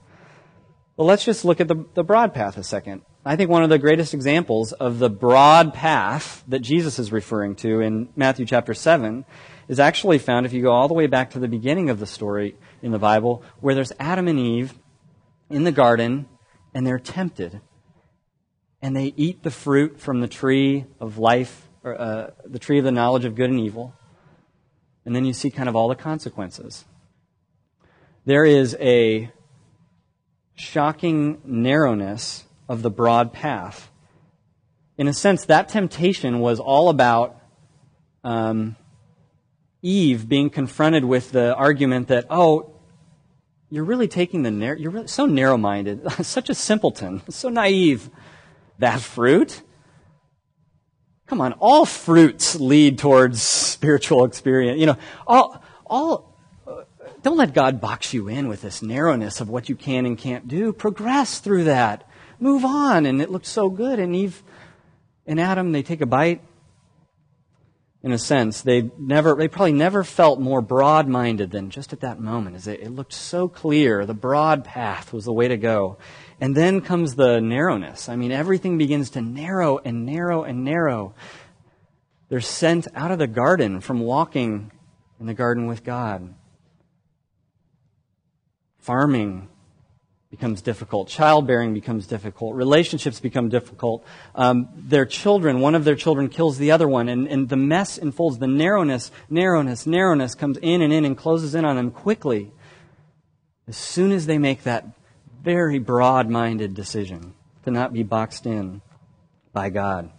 Well, 0.97 1.07
let's 1.07 1.25
just 1.25 1.45
look 1.45 1.61
at 1.61 1.69
the, 1.69 1.85
the 1.95 2.05
broad 2.05 2.33
path 2.33 2.57
a 2.57 2.65
second. 2.65 3.03
I 3.25 3.37
think 3.37 3.51
one 3.51 3.63
of 3.63 3.71
the 3.71 3.79
greatest 3.79 4.15
examples 4.15 4.73
of 4.73 4.99
the 4.99 5.11
broad 5.11 5.75
path 5.75 6.43
that 6.49 6.61
Jesus 6.61 6.99
is 6.99 7.13
referring 7.13 7.57
to 7.57 7.81
in 7.81 8.09
Matthew 8.17 8.47
chapter 8.47 8.73
7 8.73 9.25
is 9.69 9.81
actually 9.81 10.19
found 10.19 10.47
if 10.47 10.53
you 10.53 10.63
go 10.63 10.71
all 10.71 10.89
the 10.89 10.95
way 10.95 11.07
back 11.07 11.31
to 11.31 11.39
the 11.39 11.49
beginning 11.49 11.91
of 11.91 11.99
the 11.99 12.07
story 12.07 12.57
in 12.83 12.93
the 12.93 12.99
Bible, 12.99 13.43
where 13.61 13.75
there's 13.75 13.93
Adam 13.99 14.29
and 14.29 14.39
Eve 14.39 14.75
in 15.51 15.65
the 15.65 15.73
garden 15.73 16.29
and 16.75 16.87
they're 16.87 16.99
tempted. 16.99 17.61
And 18.83 18.95
they 18.95 19.15
eat 19.17 19.43
the 19.43 19.51
fruit 19.51 19.99
from 19.99 20.21
the 20.21 20.29
tree 20.29 20.85
of 21.01 21.19
life, 21.19 21.69
or 21.83 22.01
uh, 22.01 22.31
the 22.45 22.59
tree 22.59 22.79
of 22.79 22.85
the 22.85 22.93
knowledge 22.93 23.25
of 23.25 23.35
good 23.35 23.51
and 23.51 23.59
evil. 23.59 23.95
And 25.05 25.17
then 25.17 25.25
you 25.25 25.33
see 25.33 25.51
kind 25.51 25.69
of 25.69 25.77
all 25.77 25.89
the 25.89 25.95
consequences. 25.95 26.85
There 28.25 28.45
is 28.45 28.77
a 28.81 29.31
shocking 30.55 31.41
narrowness 31.45 32.45
of 32.69 32.83
the 32.83 32.91
broad 32.91 33.33
path. 33.33 33.91
In 34.99 35.09
a 35.09 35.13
sense, 35.13 35.45
that 35.45 35.69
temptation 35.69 36.41
was 36.41 36.59
all 36.59 36.89
about 36.89 37.41
um, 38.25 38.77
Eve 39.83 40.29
being 40.29 40.51
confronted 40.51 41.05
with 41.05 41.33
the 41.33 41.55
argument 41.55 42.09
that, 42.09 42.27
oh, 42.31 42.73
you're 43.71 43.85
really 43.85 44.09
taking 44.09 44.43
the 44.43 44.51
narrow, 44.51 44.77
you're 44.77 44.91
really 44.91 45.09
so 45.09 45.27
narrow 45.27 45.57
minded, 45.57 46.01
such 46.23 46.49
a 46.49 46.55
simpleton, 46.55 47.23
so 47.29 47.49
naive. 47.49 48.11
That 48.79 49.01
fruit? 49.01 49.63
Come 51.27 51.41
on, 51.41 51.55
all 51.55 51.87
fruits 51.87 52.55
lead 52.57 52.99
towards 52.99 53.43
spiritual 53.43 54.25
experience. 54.25 54.79
You 54.79 54.87
know, 54.87 54.97
all, 55.27 55.63
all, 55.85 56.39
uh, 56.67 56.83
don't 57.23 57.37
let 57.37 57.53
God 57.53 57.81
box 57.81 58.15
you 58.15 58.29
in 58.29 58.49
with 58.49 58.63
this 58.63 58.83
narrowness 58.83 59.41
of 59.41 59.49
what 59.49 59.69
you 59.69 59.75
can 59.75 60.07
and 60.07 60.17
can't 60.17 60.47
do. 60.47 60.73
Progress 60.73 61.41
through 61.41 61.65
that. 61.65 62.09
Move 62.39 62.65
on. 62.65 63.07
And 63.07 63.21
it 63.21 63.31
looked 63.31 63.47
so 63.47 63.71
good. 63.71 63.99
And 63.99 64.15
Eve 64.15 64.43
and 65.27 65.41
Adam, 65.41 65.73
they 65.73 65.83
take 65.83 66.01
a 66.01 66.07
bite. 66.07 66.43
In 68.07 68.13
a 68.13 68.19
sense, 68.19 68.63
they 68.63 68.89
never, 68.97 69.35
they 69.35 69.49
probably 69.49 69.73
never 69.73 70.05
felt 70.05 70.39
more 70.39 70.63
broad 70.63 71.09
minded 71.09 71.51
than 71.51 71.71
just 71.71 71.93
at 71.93 72.03
that 72.03 72.21
moment. 72.21 72.55
As 72.55 72.69
it, 72.69 72.79
it 72.79 72.91
looked 72.91 73.13
so 73.13 73.49
clear. 73.49 74.07
The 74.07 74.15
broad 74.15 74.63
path 74.63 75.13
was 75.13 75.25
the 75.25 75.33
way 75.33 75.49
to 75.49 75.57
go. 75.57 75.99
And 76.41 76.55
then 76.55 76.83
comes 76.83 77.17
the 77.17 77.41
narrowness. 77.41 78.09
I 78.09 78.15
mean, 78.15 78.31
everything 78.31 78.79
begins 78.79 79.11
to 79.11 79.21
narrow 79.21 79.79
and 79.79 80.07
narrow 80.07 80.45
and 80.45 80.63
narrow. 80.63 81.17
They're 82.29 82.41
sent 82.41 82.87
out 82.95 83.11
of 83.11 83.19
the 83.19 83.27
garden 83.27 83.81
from 83.81 83.99
walking 83.99 84.71
in 85.19 85.27
the 85.27 85.35
garden 85.35 85.67
with 85.67 85.83
God. 85.83 86.33
Farming 88.79 89.49
becomes 90.31 90.61
difficult. 90.61 91.09
Childbearing 91.09 91.73
becomes 91.73 92.07
difficult. 92.07 92.57
Relationships 92.57 93.21
become 93.21 93.49
difficult. 93.49 94.05
Um, 94.35 94.69
their 94.77 95.07
children, 95.07 95.61
one 95.61 95.75
of 95.75 95.85
their 95.85 95.95
children 95.95 96.29
kills 96.29 96.59
the 96.59 96.73
other 96.73 96.89
one, 96.89 97.09
and, 97.09 97.29
and 97.29 97.49
the 97.49 97.57
mess 97.57 97.97
unfolds. 97.99 98.39
The 98.39 98.47
narrowness, 98.47 99.11
narrowness, 99.31 99.87
narrowness 99.87 100.35
comes 100.35 100.59
in 100.59 100.83
and 100.83 100.93
in 100.93 101.05
and 101.05 101.17
closes 101.17 101.55
in 101.55 101.65
on 101.65 101.77
them 101.77 101.91
quickly. 101.91 102.53
As 103.69 103.77
soon 103.77 104.13
as 104.13 104.27
they 104.27 104.39
make 104.39 104.65
that 104.65 104.87
very 105.43 105.79
broad 105.79 106.29
minded 106.29 106.75
decision 106.75 107.35
to 107.65 107.71
not 107.71 107.93
be 107.93 108.03
boxed 108.03 108.47
in 108.47 108.81
by 109.53 109.71
God. 109.71 110.11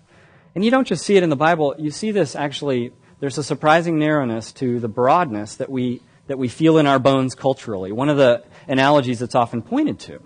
And 0.56 0.66
you 0.66 0.72
don't 0.72 0.88
just 0.88 1.06
see 1.06 1.18
it 1.18 1.24
in 1.24 1.30
the 1.30 1.36
Bible, 1.36 1.76
you 1.78 1.92
see 1.92 2.12
this 2.12 2.36
actually, 2.36 2.92
there's 3.20 3.38
a 3.38 3.44
surprising 3.44 4.00
narrowness 4.00 4.52
to 4.54 4.80
the 4.80 4.88
broadness 4.88 5.56
that 5.58 5.70
we, 5.70 6.02
that 6.28 6.38
we 6.38 6.48
feel 6.48 6.78
in 6.78 6.88
our 6.88 6.98
bones 6.98 7.36
culturally. 7.36 7.92
One 7.92 8.10
of 8.10 8.18
the 8.18 8.44
analogies 8.68 9.20
that's 9.20 9.36
often 9.36 9.62
pointed 9.62 10.00
to. 10.00 10.22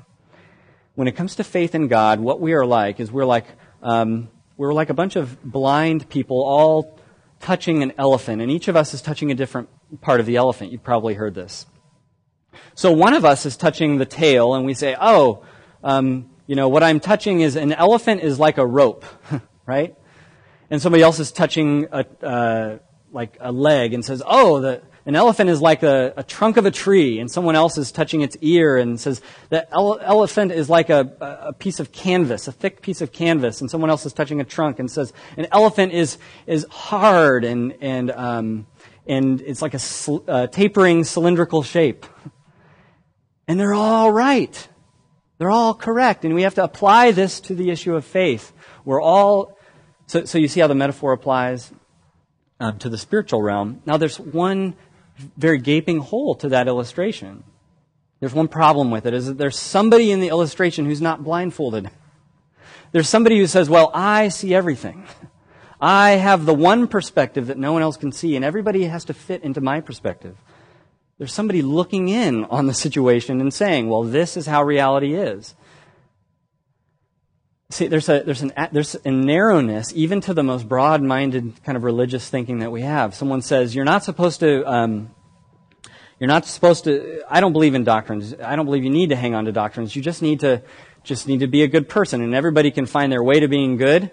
When 0.96 1.08
it 1.08 1.16
comes 1.16 1.36
to 1.36 1.44
faith 1.44 1.74
in 1.74 1.88
God, 1.88 2.20
what 2.20 2.40
we 2.40 2.54
are 2.54 2.66
like 2.66 3.00
is 3.00 3.12
we're 3.12 3.26
like, 3.26 3.46
um, 3.82 4.30
we're 4.58 4.74
like 4.74 4.90
a 4.90 4.94
bunch 4.94 5.16
of 5.16 5.42
blind 5.44 6.10
people 6.10 6.44
all 6.44 7.00
touching 7.40 7.82
an 7.82 7.94
elephant, 7.98 8.42
and 8.42 8.52
each 8.52 8.68
of 8.68 8.76
us 8.76 8.94
is 8.94 9.02
touching 9.02 9.32
a 9.32 9.36
different 9.36 9.70
part 10.02 10.20
of 10.20 10.26
the 10.26 10.36
elephant. 10.36 10.72
You've 10.72 10.84
probably 10.84 11.14
heard 11.14 11.34
this. 11.34 11.66
So 12.76 12.92
one 12.92 13.14
of 13.14 13.26
us 13.26 13.46
is 13.46 13.58
touching 13.58 13.98
the 13.98 14.06
tail, 14.06 14.54
and 14.54 14.66
we 14.66 14.74
say, 14.74 14.96
oh, 15.00 15.44
um, 15.84 16.30
you 16.48 16.56
know, 16.56 16.70
what 16.70 16.84
I'm 16.84 17.00
touching 17.00 17.42
is 17.42 17.56
an 17.56 17.74
elephant 17.74 18.22
is 18.22 18.40
like 18.40 18.58
a 18.58 18.66
rope, 18.66 19.06
right? 19.66 19.96
And 20.70 20.82
somebody 20.82 21.04
else 21.04 21.20
is 21.20 21.32
touching 21.32 21.88
a, 21.92 22.06
uh, 22.26 22.80
like 23.12 23.38
a 23.40 23.52
leg 23.52 23.94
and 23.94 24.04
says, 24.04 24.22
oh, 24.26 24.60
the, 24.60 24.82
an 25.06 25.16
elephant 25.16 25.50
is 25.50 25.62
like 25.62 25.82
a, 25.84 26.14
a, 26.18 26.24
trunk 26.24 26.58
of 26.58 26.66
a 26.66 26.72
tree, 26.72 27.20
and 27.20 27.30
someone 27.30 27.56
else 27.56 27.78
is 27.78 27.92
touching 27.92 28.22
its 28.22 28.38
ear 28.42 28.78
and 28.78 29.00
says, 29.00 29.22
the 29.50 29.72
ele- 29.74 30.00
elephant 30.02 30.52
is 30.52 30.70
like 30.70 30.90
a, 30.90 31.12
a 31.20 31.54
piece 31.54 31.80
of 31.80 31.92
canvas, 31.92 32.48
a 32.48 32.52
thick 32.52 32.82
piece 32.82 33.02
of 33.02 33.12
canvas, 33.12 33.62
and 33.62 33.72
someone 33.72 33.90
else 33.90 34.06
is 34.06 34.14
touching 34.14 34.40
a 34.42 34.44
trunk 34.44 34.78
and 34.78 34.92
says, 34.92 35.12
an 35.38 35.48
elephant 35.52 35.92
is, 35.92 36.18
is 36.46 36.68
hard 36.70 37.44
and, 37.44 37.76
and, 37.82 38.12
um, 38.12 38.68
and 39.08 39.42
it's 39.42 39.62
like 39.62 39.74
a 39.74 39.80
sl- 39.80 40.20
tapering 40.52 41.04
cylindrical 41.04 41.64
shape. 41.64 42.06
And 43.48 43.60
they're 43.60 43.74
all 43.74 44.12
right. 44.12 44.68
They're 45.40 45.50
all 45.50 45.74
correct. 45.74 46.24
And 46.24 46.36
we 46.36 46.44
have 46.44 46.56
to 46.56 46.64
apply 46.64 47.12
this 47.12 47.40
to 47.42 47.56
the 47.56 47.72
issue 47.72 47.96
of 47.96 48.06
faith. 48.06 48.54
We're 48.86 49.02
all, 49.02 49.58
so, 50.06 50.26
so 50.26 50.38
you 50.38 50.48
see 50.48 50.60
how 50.60 50.68
the 50.68 50.76
metaphor 50.76 51.14
applies 51.14 51.72
um, 52.60 52.78
to 52.78 52.90
the 52.90 52.98
spiritual 52.98 53.42
realm. 53.42 53.82
Now 53.86 53.98
there's 53.98 54.20
one 54.20 54.76
very 55.38 55.60
gaping 55.60 56.00
hole 56.00 56.36
to 56.36 56.50
that 56.50 56.68
illustration. 56.68 57.44
There's 58.20 58.34
one 58.34 58.48
problem 58.48 58.92
with 58.92 59.06
it 59.06 59.14
is 59.14 59.28
that 59.28 59.38
there's 59.38 59.58
somebody 59.58 60.12
in 60.12 60.20
the 60.20 60.30
illustration 60.30 60.86
who's 60.86 61.02
not 61.02 61.24
blindfolded. 61.24 61.90
There's 62.92 63.10
somebody 63.10 63.38
who 63.40 63.48
says, 63.48 63.70
well, 63.70 63.90
I 63.94 64.28
see 64.28 64.54
everything. 64.54 65.06
I 65.80 66.12
have 66.12 66.46
the 66.46 66.54
one 66.54 66.88
perspective 66.88 67.48
that 67.48 67.58
no 67.58 67.74
one 67.74 67.82
else 67.82 67.98
can 67.98 68.12
see, 68.12 68.36
and 68.36 68.46
everybody 68.46 68.84
has 68.84 69.06
to 69.06 69.14
fit 69.14 69.44
into 69.44 69.62
my 69.62 69.82
perspective. 69.82 70.38
There's 71.18 71.34
somebody 71.34 71.62
looking 71.62 72.10
in 72.10 72.46
on 72.46 72.68
the 72.68 72.74
situation 72.74 73.42
and 73.42 73.54
saying, 73.54 73.90
well, 73.90 74.04
this 74.04 74.38
is 74.38 74.46
how 74.46 74.64
reality 74.64 75.16
is. 75.16 75.56
See, 77.72 77.88
there's 77.88 78.10
a, 78.10 78.22
there's, 78.24 78.42
an, 78.42 78.52
there's 78.72 78.96
a 79.04 79.12
narrowness, 79.12 79.94
even 79.96 80.22
to 80.22 80.34
the 80.34 80.44
most 80.44 80.68
broad 80.68 81.02
minded 81.02 81.64
kind 81.64 81.76
of 81.76 81.84
religious 81.84 82.30
thinking 82.30 82.60
that 82.60 82.72
we 82.72 82.82
have. 82.82 83.16
Someone 83.16 83.42
says, 83.42 83.74
you're 83.74 83.86
not 83.86 84.04
supposed 84.04 84.42
to, 84.42 84.64
um, 84.70 85.10
you're 86.20 86.28
not 86.28 86.46
supposed 86.46 86.84
to, 86.84 87.24
I 87.30 87.40
don't 87.40 87.54
believe 87.54 87.74
in 87.74 87.84
doctrines. 87.84 88.34
I 88.34 88.56
don't 88.56 88.66
believe 88.66 88.84
you 88.84 88.90
need 88.90 89.10
to 89.10 89.16
hang 89.16 89.34
on 89.34 89.46
to 89.46 89.52
doctrines. 89.52 89.96
You 89.96 90.02
just 90.02 90.22
need 90.22 90.42
to, 90.42 90.62
just 91.04 91.28
need 91.28 91.40
to 91.40 91.48
be 91.48 91.64
a 91.64 91.68
good 91.68 91.90
person 91.90 92.22
and 92.22 92.36
everybody 92.36 92.72
can 92.72 92.86
find 92.86 93.12
their 93.12 93.24
way 93.24 93.40
to 93.40 93.48
being 93.48 93.78
good. 93.78 94.12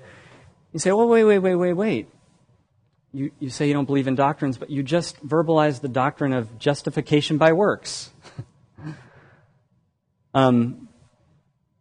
You 0.73 0.79
say, 0.79 0.93
well, 0.93 1.09
wait, 1.09 1.25
wait, 1.25 1.39
wait, 1.39 1.57
wait, 1.57 1.73
wait 1.73 2.09
you, 3.13 3.31
you 3.39 3.51
say 3.51 3.67
you 3.67 3.73
don't 3.73 3.87
believe 3.87 4.07
in 4.07 4.15
doctrines, 4.15 4.59
but 4.59 4.71
you 4.71 4.83
just 4.83 5.25
verbalize 5.27 5.81
the 5.81 5.89
doctrine 5.89 6.33
of 6.33 6.59
justification 6.59 7.39
by 7.39 7.53
works. 7.53 8.11
um, 10.35 10.88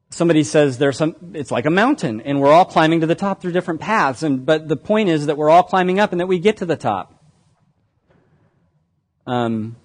somebody 0.10 0.44
says 0.44 0.78
there's 0.78 0.98
some, 0.98 1.16
it's 1.34 1.52
like 1.52 1.66
a 1.66 1.70
mountain, 1.70 2.22
and 2.22 2.42
we're 2.42 2.52
all 2.52 2.66
climbing 2.66 3.02
to 3.02 3.08
the 3.08 3.16
top 3.16 3.42
through 3.42 3.52
different 3.52 3.82
paths. 3.82 4.24
And 4.24 4.46
but 4.46 4.68
the 4.68 4.78
point 4.78 5.10
is 5.10 5.26
that 5.26 5.38
we're 5.38 5.50
all 5.50 5.64
climbing 5.64 6.00
up, 6.00 6.12
and 6.12 6.22
that 6.22 6.28
we 6.28 6.40
get 6.40 6.58
to 6.58 6.66
the 6.66 6.78
top. 6.78 7.14
Um, 9.26 9.76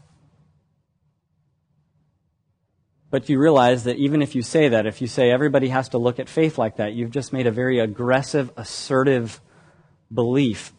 but 3.12 3.28
you 3.28 3.38
realize 3.38 3.84
that 3.84 3.96
even 3.96 4.22
if 4.22 4.34
you 4.34 4.40
say 4.40 4.70
that, 4.70 4.86
if 4.86 5.02
you 5.02 5.06
say 5.06 5.30
everybody 5.30 5.68
has 5.68 5.90
to 5.90 5.98
look 5.98 6.18
at 6.18 6.30
faith 6.30 6.56
like 6.56 6.76
that, 6.76 6.94
you've 6.94 7.10
just 7.10 7.30
made 7.32 7.46
a 7.46 7.50
very 7.50 7.78
aggressive, 7.78 8.50
assertive 8.56 9.40
belief 10.12 10.72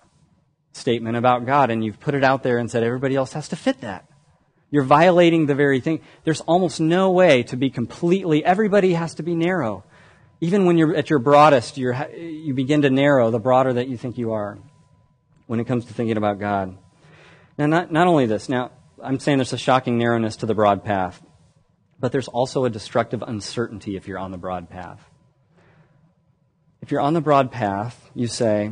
statement 0.71 1.15
about 1.15 1.45
God 1.45 1.69
and 1.69 1.85
you've 1.85 1.99
put 1.99 2.15
it 2.15 2.23
out 2.23 2.41
there 2.41 2.57
and 2.57 2.71
said 2.71 2.83
everybody 2.83 3.15
else 3.15 3.33
has 3.33 3.49
to 3.49 3.55
fit 3.55 3.81
that. 3.81 4.07
You're 4.73 4.81
violating 4.81 5.45
the 5.45 5.53
very 5.53 5.81
thing. 5.81 6.01
There's 6.23 6.41
almost 6.41 6.79
no 6.79 7.11
way 7.11 7.43
to 7.43 7.55
be 7.55 7.69
completely, 7.69 8.43
everybody 8.43 8.93
has 8.95 9.13
to 9.15 9.23
be 9.23 9.35
narrow. 9.35 9.83
Even 10.41 10.65
when 10.65 10.79
you're 10.79 10.95
at 10.95 11.11
your 11.11 11.19
broadest, 11.19 11.77
you 11.77 11.93
you 12.17 12.55
begin 12.55 12.81
to 12.81 12.89
narrow 12.89 13.29
the 13.29 13.37
broader 13.37 13.73
that 13.73 13.87
you 13.87 13.97
think 13.97 14.17
you 14.17 14.31
are 14.31 14.57
when 15.45 15.59
it 15.59 15.65
comes 15.65 15.85
to 15.85 15.93
thinking 15.93 16.17
about 16.17 16.39
God. 16.39 16.75
Now, 17.55 17.67
not, 17.67 17.91
not 17.91 18.07
only 18.07 18.25
this, 18.25 18.49
now, 18.49 18.71
I'm 18.99 19.19
saying 19.19 19.37
there's 19.37 19.53
a 19.53 19.59
shocking 19.59 19.99
narrowness 19.99 20.37
to 20.37 20.47
the 20.47 20.55
broad 20.55 20.83
path, 20.83 21.21
but 21.99 22.11
there's 22.11 22.27
also 22.27 22.65
a 22.65 22.69
destructive 22.71 23.21
uncertainty 23.21 23.95
if 23.95 24.07
you're 24.07 24.17
on 24.17 24.31
the 24.31 24.39
broad 24.39 24.71
path. 24.71 25.07
If 26.81 26.89
you're 26.89 26.99
on 26.99 27.13
the 27.13 27.21
broad 27.21 27.51
path, 27.51 28.09
you 28.15 28.25
say, 28.25 28.71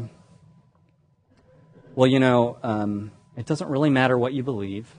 well, 1.93 2.07
you 2.07 2.19
know, 2.19 2.57
um, 2.63 3.11
it 3.37 3.45
doesn't 3.45 3.69
really 3.69 3.91
matter 3.91 4.17
what 4.17 4.33
you 4.33 4.41
believe. 4.41 4.91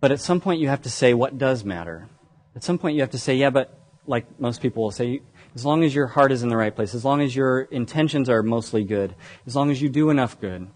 But 0.00 0.12
at 0.12 0.20
some 0.20 0.40
point, 0.40 0.60
you 0.60 0.68
have 0.68 0.82
to 0.82 0.90
say 0.90 1.14
what 1.14 1.38
does 1.38 1.64
matter. 1.64 2.08
At 2.54 2.62
some 2.62 2.78
point, 2.78 2.94
you 2.94 3.02
have 3.02 3.10
to 3.10 3.18
say, 3.18 3.36
yeah, 3.36 3.50
but 3.50 3.78
like 4.06 4.40
most 4.40 4.62
people 4.62 4.84
will 4.84 4.90
say, 4.90 5.22
as 5.54 5.64
long 5.64 5.82
as 5.84 5.94
your 5.94 6.06
heart 6.06 6.32
is 6.32 6.42
in 6.42 6.48
the 6.48 6.56
right 6.56 6.74
place, 6.74 6.94
as 6.94 7.04
long 7.04 7.20
as 7.20 7.34
your 7.34 7.62
intentions 7.62 8.28
are 8.28 8.42
mostly 8.42 8.84
good, 8.84 9.14
as 9.46 9.56
long 9.56 9.70
as 9.70 9.82
you 9.82 9.88
do 9.88 10.10
enough 10.10 10.40
good. 10.40 10.68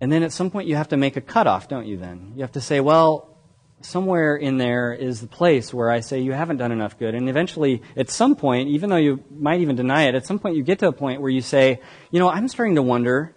And 0.00 0.10
then 0.10 0.22
at 0.22 0.32
some 0.32 0.50
point, 0.50 0.68
you 0.68 0.76
have 0.76 0.88
to 0.88 0.96
make 0.96 1.16
a 1.16 1.20
cutoff, 1.20 1.68
don't 1.68 1.86
you, 1.86 1.96
then? 1.96 2.32
You 2.34 2.42
have 2.42 2.52
to 2.52 2.60
say, 2.60 2.80
well, 2.80 3.36
somewhere 3.82 4.36
in 4.36 4.58
there 4.58 4.92
is 4.92 5.20
the 5.20 5.26
place 5.26 5.72
where 5.74 5.90
I 5.90 6.00
say 6.00 6.20
you 6.20 6.32
haven't 6.32 6.58
done 6.58 6.72
enough 6.72 6.98
good. 6.98 7.14
And 7.14 7.28
eventually, 7.28 7.82
at 7.96 8.10
some 8.10 8.36
point, 8.36 8.68
even 8.68 8.90
though 8.90 8.96
you 8.96 9.24
might 9.30 9.60
even 9.60 9.76
deny 9.76 10.04
it, 10.04 10.14
at 10.14 10.26
some 10.26 10.38
point 10.38 10.56
you 10.56 10.62
get 10.62 10.78
to 10.80 10.88
a 10.88 10.92
point 10.92 11.20
where 11.20 11.30
you 11.30 11.40
say, 11.42 11.80
you 12.10 12.18
know, 12.18 12.30
I'm 12.30 12.48
starting 12.48 12.76
to 12.76 12.82
wonder, 12.82 13.34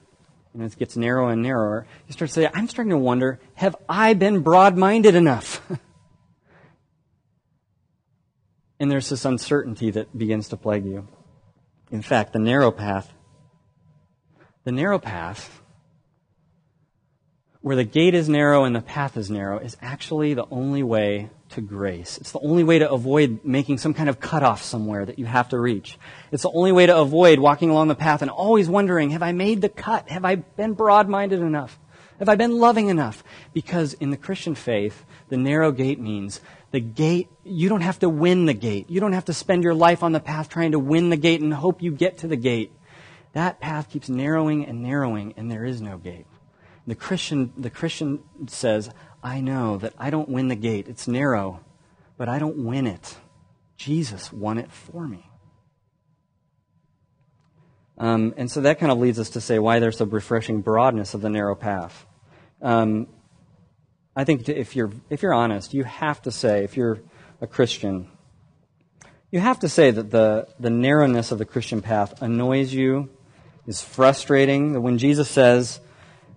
and 0.54 0.64
it 0.64 0.78
gets 0.78 0.96
narrower 0.96 1.32
and 1.32 1.42
narrower, 1.42 1.88
you 2.08 2.14
start 2.14 2.30
to 2.30 2.34
say, 2.34 2.50
I'm 2.54 2.68
starting 2.68 2.92
to 2.92 2.98
wonder, 2.98 3.40
have 3.56 3.76
I 3.90 4.14
been 4.14 4.42
broad 4.42 4.78
minded 4.78 5.16
enough? 5.16 5.62
and 8.80 8.92
there's 8.92 9.10
this 9.10 9.26
uncertainty 9.26 9.92
that 9.92 10.18
begins 10.18 10.50
to 10.50 10.58
plague 10.58 10.86
you. 10.86 11.08
In 11.92 12.02
fact, 12.02 12.34
the 12.34 12.40
narrow 12.40 12.72
path, 12.72 13.12
the 14.64 14.72
narrow 14.72 15.00
path 15.00 15.62
where 17.64 17.78
the 17.78 17.84
gate 17.86 18.14
is 18.14 18.28
narrow 18.28 18.66
and 18.66 18.76
the 18.76 18.82
path 18.82 19.16
is 19.16 19.30
narrow 19.30 19.58
is 19.58 19.78
actually 19.82 20.34
the 20.34 20.46
only 20.52 20.84
way 20.84 21.30
to 21.54 21.62
grace. 21.62 22.18
It's 22.18 22.32
the 22.32 22.40
only 22.40 22.64
way 22.64 22.80
to 22.80 22.90
avoid 22.90 23.44
making 23.44 23.78
some 23.78 23.94
kind 23.94 24.10
of 24.10 24.20
cutoff 24.20 24.64
somewhere 24.64 25.06
that 25.06 25.20
you 25.20 25.26
have 25.26 25.50
to 25.50 25.60
reach. 25.60 25.98
It's 26.32 26.44
the 26.44 26.52
only 26.52 26.72
way 26.72 26.86
to 26.86 26.98
avoid 26.98 27.40
walking 27.40 27.70
along 27.70 27.88
the 27.88 27.96
path 27.96 28.22
and 28.22 28.30
always 28.30 28.70
wondering, 28.70 29.12
have 29.12 29.24
I 29.24 29.32
made 29.32 29.62
the 29.62 29.70
cut? 29.70 30.10
Have 30.10 30.26
I 30.26 30.36
been 30.36 30.74
broad 30.74 31.08
minded 31.08 31.42
enough? 31.42 31.80
Have 32.20 32.30
I 32.30 32.36
been 32.36 32.60
loving 32.60 32.90
enough? 32.90 33.24
Because 33.54 33.94
in 33.94 34.10
the 34.10 34.18
Christian 34.18 34.56
faith, 34.56 35.04
the 35.30 35.38
narrow 35.38 35.72
gate 35.72 36.00
means 36.00 36.42
the 36.72 36.80
gate, 36.80 37.30
you 37.44 37.70
don't 37.70 37.82
have 37.82 38.00
to 38.00 38.10
win 38.10 38.46
the 38.46 38.54
gate. 38.54 38.90
You 38.90 39.00
don't 39.00 39.14
have 39.14 39.26
to 39.26 39.34
spend 39.34 39.64
your 39.64 39.76
life 39.76 40.04
on 40.04 40.12
the 40.12 40.20
path 40.20 40.50
trying 40.50 40.72
to 40.72 40.80
win 40.80 41.10
the 41.10 41.18
gate 41.18 41.42
and 41.42 41.54
hope 41.54 41.82
you 41.82 41.92
get 41.92 42.20
to 42.20 42.28
the 42.28 42.36
gate. 42.36 42.72
That 43.34 43.60
path 43.60 43.90
keeps 43.90 44.10
narrowing 44.10 44.66
and 44.66 44.82
narrowing, 44.82 45.34
and 45.38 45.50
there 45.52 45.66
is 45.66 45.82
no 45.82 45.98
gate. 45.98 46.26
The 46.86 46.96
Christian, 46.96 47.54
the 47.58 47.70
Christian 47.70 48.20
says, 48.48 48.90
I 49.24 49.40
know 49.40 49.78
that 49.78 49.94
I 49.98 50.10
don't 50.10 50.30
win 50.30 50.50
the 50.50 50.56
gate. 50.56 50.88
It's 50.88 51.08
narrow, 51.08 51.62
but 52.18 52.28
I 52.28 52.40
don't 52.40 52.66
win 52.66 52.88
it. 52.88 53.16
Jesus 53.78 54.32
won 54.34 54.58
it 54.58 54.72
for 54.72 55.08
me. 55.08 55.30
Um, 57.98 58.34
and 58.38 58.52
so 58.52 58.62
that 58.62 58.80
kind 58.80 58.92
of 58.92 58.98
leads 58.98 59.20
us 59.20 59.32
to 59.32 59.42
say 59.42 59.60
why 59.60 59.80
there's 59.80 60.02
a 60.02 60.06
refreshing 60.06 60.62
broadness 60.62 61.14
of 61.14 61.22
the 61.22 61.30
narrow 61.30 61.56
path. 61.56 62.06
Um, 62.62 63.08
I 64.16 64.24
think 64.24 64.48
if 64.50 64.76
you're, 64.76 64.92
if 65.10 65.22
you're 65.22 65.34
honest, 65.34 65.74
you 65.74 65.84
have 65.84 66.22
to 66.24 66.32
say, 66.32 66.64
if 66.64 66.76
you're 66.76 67.00
a 67.40 67.48
Christian, 67.48 68.10
you 69.32 69.40
have 69.40 69.60
to 69.60 69.70
say 69.70 69.90
that 69.90 70.12
the, 70.12 70.48
the 70.60 70.70
narrowness 70.70 71.32
of 71.32 71.40
the 71.40 71.46
Christian 71.46 71.82
path 71.82 72.22
annoys 72.22 72.74
you, 72.74 73.10
is 73.66 73.82
frustrating. 73.82 74.74
That 74.74 74.82
when 74.82 74.98
Jesus 74.98 75.30
says, 75.30 75.80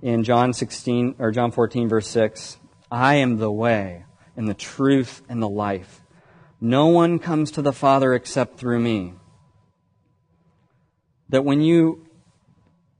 in 0.06 0.22
John 0.22 0.52
16 0.52 1.16
or 1.18 1.32
John 1.32 1.50
14 1.50 1.88
verse 1.88 2.06
6, 2.06 2.58
I 2.92 3.16
am 3.16 3.38
the 3.38 3.50
way 3.50 4.04
and 4.36 4.48
the 4.48 4.54
truth 4.54 5.20
and 5.28 5.42
the 5.42 5.48
life. 5.48 6.00
No 6.60 6.86
one 6.86 7.18
comes 7.18 7.50
to 7.52 7.62
the 7.62 7.72
Father 7.72 8.14
except 8.14 8.56
through 8.56 8.78
me. 8.78 9.14
That 11.30 11.44
when 11.44 11.60
you 11.60 12.06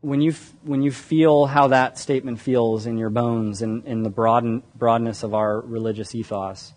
when 0.00 0.20
you 0.20 0.34
when 0.62 0.82
you 0.82 0.90
feel 0.90 1.46
how 1.46 1.68
that 1.68 1.96
statement 1.96 2.40
feels 2.40 2.86
in 2.86 2.98
your 2.98 3.10
bones 3.10 3.62
and 3.62 3.84
in 3.84 4.02
the 4.02 4.10
broad, 4.10 4.64
broadness 4.76 5.22
of 5.22 5.32
our 5.32 5.60
religious 5.60 6.12
ethos, 6.12 6.72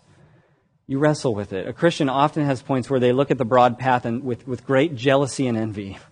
you 0.86 1.00
wrestle 1.00 1.34
with 1.34 1.52
it. 1.52 1.66
A 1.66 1.72
Christian 1.72 2.08
often 2.08 2.46
has 2.46 2.62
points 2.62 2.88
where 2.88 3.00
they 3.00 3.10
look 3.10 3.32
at 3.32 3.38
the 3.38 3.44
broad 3.44 3.80
path 3.80 4.04
and 4.04 4.22
with, 4.22 4.46
with 4.46 4.64
great 4.64 4.94
jealousy 4.94 5.48
and 5.48 5.58
envy. 5.58 5.98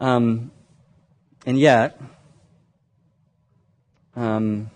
Um, 0.00 0.52
and 1.44 1.58
yet, 1.58 2.00
um, 4.18 4.70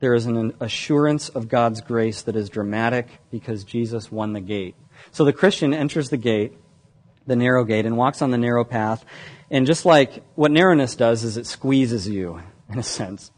there 0.00 0.14
is 0.14 0.26
an 0.26 0.52
assurance 0.60 1.30
of 1.30 1.48
God's 1.48 1.80
grace 1.80 2.22
that 2.22 2.36
is 2.36 2.50
dramatic 2.50 3.08
because 3.30 3.64
Jesus 3.64 4.12
won 4.12 4.34
the 4.34 4.40
gate. 4.40 4.74
So 5.12 5.24
the 5.24 5.32
Christian 5.32 5.72
enters 5.72 6.10
the 6.10 6.16
gate, 6.16 6.52
the 7.26 7.36
narrow 7.36 7.64
gate, 7.64 7.86
and 7.86 7.96
walks 7.96 8.20
on 8.20 8.30
the 8.30 8.38
narrow 8.38 8.64
path. 8.64 9.04
And 9.50 9.66
just 9.66 9.86
like 9.86 10.22
what 10.34 10.50
narrowness 10.50 10.94
does 10.94 11.24
is 11.24 11.36
it 11.36 11.46
squeezes 11.46 12.06
you, 12.06 12.42
in 12.68 12.78
a 12.78 12.82
sense. 12.82 13.30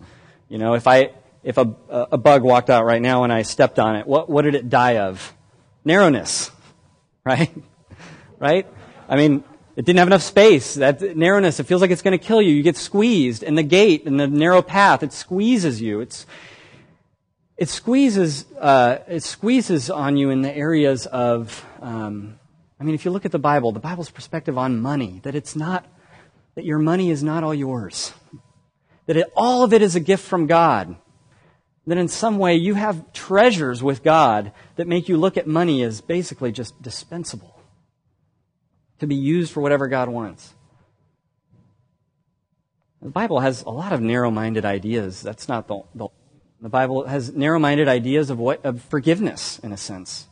You 0.49 0.59
know, 0.59 0.75
if 0.75 0.87
I 0.89 1.13
if 1.45 1.59
a, 1.59 1.75
a 1.89 2.19
bug 2.19 2.43
walked 2.43 2.71
out 2.71 2.85
right 2.85 3.03
now 3.03 3.23
and 3.23 3.33
I 3.33 3.43
stepped 3.43 3.79
on 3.79 3.97
it, 3.97 4.07
what, 4.07 4.29
what 4.29 4.43
did 4.43 4.55
it 4.55 4.69
die 4.69 4.99
of? 4.99 5.35
Narrowness, 5.85 6.51
right? 7.25 7.55
right? 8.41 8.67
I 9.09 9.17
mean, 9.17 9.45
it 9.77 9.85
didn't 9.85 9.99
have 9.99 10.09
enough 10.09 10.23
space. 10.23 10.75
That 10.75 11.17
narrowness, 11.17 11.59
it 11.59 11.65
feels 11.65 11.81
like 11.81 11.91
it's 11.91 12.03
going 12.03 12.17
to 12.17 12.25
kill 12.25 12.41
you. 12.41 12.53
You 12.53 12.63
get 12.63 12.77
squeezed. 12.77 13.43
And 13.43 13.59
the 13.59 13.65
gate 13.65 14.07
and 14.07 14.21
the 14.21 14.29
narrow 14.29 14.63
path, 14.63 15.03
it 15.03 15.13
squeezes 15.13 15.81
you. 15.81 16.01
It's, 16.01 16.27
it 17.57 17.69
squeezes, 17.69 18.47
uh, 18.61 18.99
it 19.09 19.23
squeezes 19.23 19.91
on 19.91 20.17
you 20.17 20.31
in 20.31 20.43
the 20.43 20.55
areas 20.55 21.07
of, 21.07 21.65
um, 21.81 22.39
I 22.79 22.85
mean, 22.85 22.95
if 22.95 23.05
you 23.05 23.11
look 23.11 23.25
at 23.25 23.33
the 23.33 23.39
Bible, 23.39 23.73
the 23.73 23.81
Bible's 23.81 24.11
perspective 24.11 24.57
on 24.57 24.81
money, 24.81 25.21
that 25.25 25.35
it's 25.35 25.57
not, 25.57 25.87
that 26.55 26.65
your 26.65 26.79
money 26.79 27.11
is 27.11 27.25
not 27.25 27.43
all 27.43 27.55
yours. 27.55 28.13
That 29.07 29.17
it, 29.17 29.33
all 29.37 29.65
of 29.65 29.73
it 29.73 29.83
is 29.83 29.97
a 29.97 30.01
gift 30.01 30.25
from 30.25 30.47
God. 30.47 30.97
That 31.87 31.99
in 31.99 32.09
some 32.09 32.39
way 32.39 32.55
you 32.55 32.75
have 32.75 33.13
treasures 33.13 33.83
with 33.83 34.05
God 34.05 34.53
that 34.77 34.87
make 34.87 35.09
you 35.09 35.17
look 35.17 35.37
at 35.37 35.47
money 35.47 35.83
as 35.83 36.01
basically 36.01 36.53
just 36.53 36.81
dispensable 36.81 37.55
to 38.99 39.07
be 39.07 39.15
used 39.15 39.53
for 39.53 39.61
whatever 39.61 39.89
God 39.89 40.09
wants. 40.09 40.55
The 43.03 43.11
Bible 43.11 43.41
has 43.41 43.63
a 43.63 43.71
lot 43.71 43.93
of 43.93 44.01
narrow 44.01 44.31
minded 44.31 44.65
ideas. 44.65 45.21
That's 45.21 45.49
not 45.49 45.69
the, 45.69 45.83
the, 45.95 46.09
the 46.61 46.69
Bible 46.71 47.07
has 47.07 47.35
narrow 47.35 47.59
minded 47.59 47.87
ideas 47.87 48.31
of 48.31 48.39
what 48.39 48.65
of 48.65 48.83
forgiveness, 48.83 49.59
in 49.59 49.73
a 49.73 49.77
sense, 49.77 50.27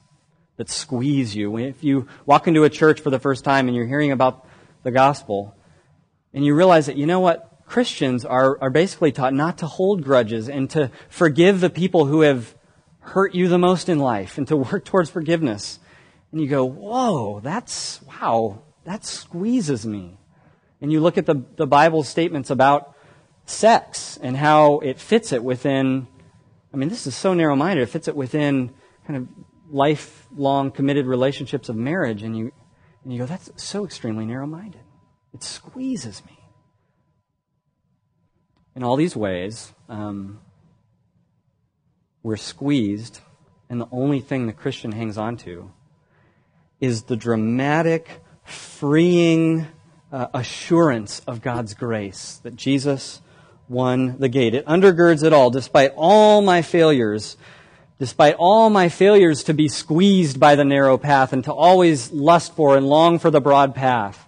that 0.56 0.70
squeeze 0.70 1.36
you. 1.36 1.58
If 1.58 1.84
you 1.84 2.08
walk 2.24 2.48
into 2.48 2.64
a 2.64 2.70
church 2.70 3.00
for 3.00 3.10
the 3.10 3.18
first 3.18 3.44
time 3.44 3.68
and 3.68 3.76
you're 3.76 3.86
hearing 3.86 4.10
about 4.10 4.46
the 4.84 4.90
gospel, 4.90 5.54
and 6.32 6.44
you 6.44 6.54
realize 6.54 6.86
that, 6.86 6.96
you 6.96 7.04
know 7.04 7.20
what, 7.20 7.62
Christians 7.66 8.24
are, 8.24 8.58
are 8.60 8.70
basically 8.70 9.12
taught 9.12 9.34
not 9.34 9.58
to 9.58 9.66
hold 9.66 10.02
grudges 10.02 10.48
and 10.48 10.68
to 10.70 10.90
forgive 11.08 11.60
the 11.60 11.70
people 11.70 12.06
who 12.06 12.22
have 12.22 12.54
hurt 13.00 13.34
you 13.34 13.48
the 13.48 13.58
most 13.58 13.88
in 13.88 13.98
life 13.98 14.38
and 14.38 14.46
to 14.48 14.56
work 14.56 14.84
towards 14.84 15.10
forgiveness. 15.10 15.78
And 16.32 16.40
you 16.40 16.48
go, 16.48 16.64
whoa, 16.64 17.40
that's, 17.40 18.00
wow, 18.02 18.62
that 18.84 19.04
squeezes 19.04 19.86
me. 19.86 20.18
And 20.80 20.90
you 20.90 21.00
look 21.00 21.18
at 21.18 21.26
the, 21.26 21.44
the 21.56 21.66
Bible 21.66 22.02
statements 22.02 22.50
about 22.50 22.96
sex 23.44 24.18
and 24.20 24.36
how 24.36 24.78
it 24.80 24.98
fits 24.98 25.32
it 25.32 25.44
within, 25.44 26.08
I 26.72 26.76
mean, 26.76 26.88
this 26.88 27.06
is 27.06 27.14
so 27.14 27.34
narrow 27.34 27.54
minded, 27.54 27.82
it 27.82 27.90
fits 27.90 28.08
it 28.08 28.16
within 28.16 28.72
kind 29.06 29.16
of 29.18 29.28
lifelong 29.70 30.70
committed 30.70 31.06
relationships 31.06 31.68
of 31.68 31.76
marriage. 31.76 32.22
And 32.22 32.36
you, 32.36 32.52
and 33.04 33.12
you 33.12 33.18
go, 33.18 33.26
that's 33.26 33.50
so 33.56 33.84
extremely 33.84 34.24
narrow 34.24 34.46
minded. 34.46 34.80
It 35.34 35.42
squeezes 35.42 36.24
me. 36.24 36.38
In 38.74 38.82
all 38.82 38.96
these 38.96 39.14
ways, 39.14 39.72
um, 39.90 40.40
we're 42.22 42.38
squeezed, 42.38 43.20
and 43.68 43.80
the 43.80 43.88
only 43.92 44.20
thing 44.20 44.46
the 44.46 44.52
Christian 44.52 44.92
hangs 44.92 45.18
on 45.18 45.36
to 45.38 45.70
is 46.82 47.04
the 47.04 47.14
dramatic, 47.14 48.20
freeing 48.44 49.68
uh, 50.10 50.26
assurance 50.34 51.20
of 51.28 51.40
God's 51.40 51.74
grace 51.74 52.40
that 52.42 52.56
Jesus 52.56 53.22
won 53.68 54.18
the 54.18 54.28
gate. 54.28 54.52
It 54.52 54.66
undergirds 54.66 55.22
it 55.22 55.32
all, 55.32 55.48
despite 55.48 55.92
all 55.94 56.42
my 56.42 56.60
failures, 56.60 57.36
despite 58.00 58.34
all 58.36 58.68
my 58.68 58.88
failures 58.88 59.44
to 59.44 59.54
be 59.54 59.68
squeezed 59.68 60.40
by 60.40 60.56
the 60.56 60.64
narrow 60.64 60.98
path 60.98 61.32
and 61.32 61.44
to 61.44 61.52
always 61.52 62.10
lust 62.10 62.56
for 62.56 62.76
and 62.76 62.88
long 62.88 63.20
for 63.20 63.30
the 63.30 63.40
broad 63.40 63.76
path. 63.76 64.26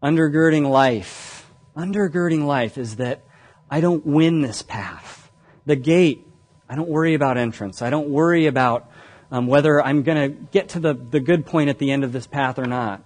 Undergirding 0.00 0.70
life, 0.70 1.50
undergirding 1.76 2.46
life 2.46 2.78
is 2.78 2.96
that 2.96 3.24
I 3.68 3.80
don't 3.80 4.06
win 4.06 4.42
this 4.42 4.62
path. 4.62 5.28
The 5.66 5.74
gate, 5.74 6.24
I 6.68 6.76
don't 6.76 6.88
worry 6.88 7.14
about 7.14 7.36
entrance. 7.36 7.82
I 7.82 7.90
don't 7.90 8.10
worry 8.10 8.46
about 8.46 8.88
um, 9.30 9.46
whether 9.46 9.82
I'm 9.82 10.02
going 10.02 10.30
to 10.30 10.38
get 10.50 10.70
to 10.70 10.80
the, 10.80 10.94
the 10.94 11.20
good 11.20 11.46
point 11.46 11.70
at 11.70 11.78
the 11.78 11.90
end 11.90 12.04
of 12.04 12.12
this 12.12 12.26
path 12.26 12.58
or 12.58 12.66
not. 12.66 13.04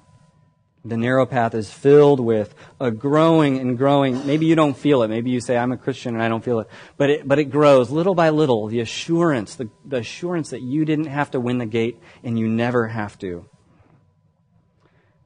The 0.83 0.97
narrow 0.97 1.27
path 1.27 1.55
is 1.55 1.71
filled 1.71 2.21
with 2.21 2.55
a 2.81 2.91
growing 2.91 3.59
and 3.59 3.77
growing. 3.77 4.27
Maybe 4.27 4.47
you 4.47 4.55
don't 4.55 4.77
feel 4.77 5.03
it. 5.03 5.09
Maybe 5.09 5.31
you 5.31 5.41
say, 5.41 5.59
I'm 5.59 5.73
a 5.73 5.77
Christian 5.77 6.15
and 6.15 6.23
I 6.23 6.29
don't 6.29 6.43
feel 6.43 6.61
it. 6.61 6.69
But 6.97 7.11
it, 7.11 7.29
but 7.29 7.39
it 7.39 7.45
grows 7.45 7.91
little 7.91 8.15
by 8.15 8.31
little. 8.31 8.67
The 8.69 8.81
assurance, 8.81 9.57
the, 9.57 9.69
the 9.85 9.99
assurance 9.99 10.51
that 10.51 10.63
you 10.63 10.87
didn't 10.87 11.07
have 11.07 11.33
to 11.33 11.41
win 11.41 11.59
the 11.59 11.67
gate 11.67 12.01
and 12.25 12.39
you 12.39 12.49
never 12.49 12.89
have 12.89 13.19
to. 13.19 13.47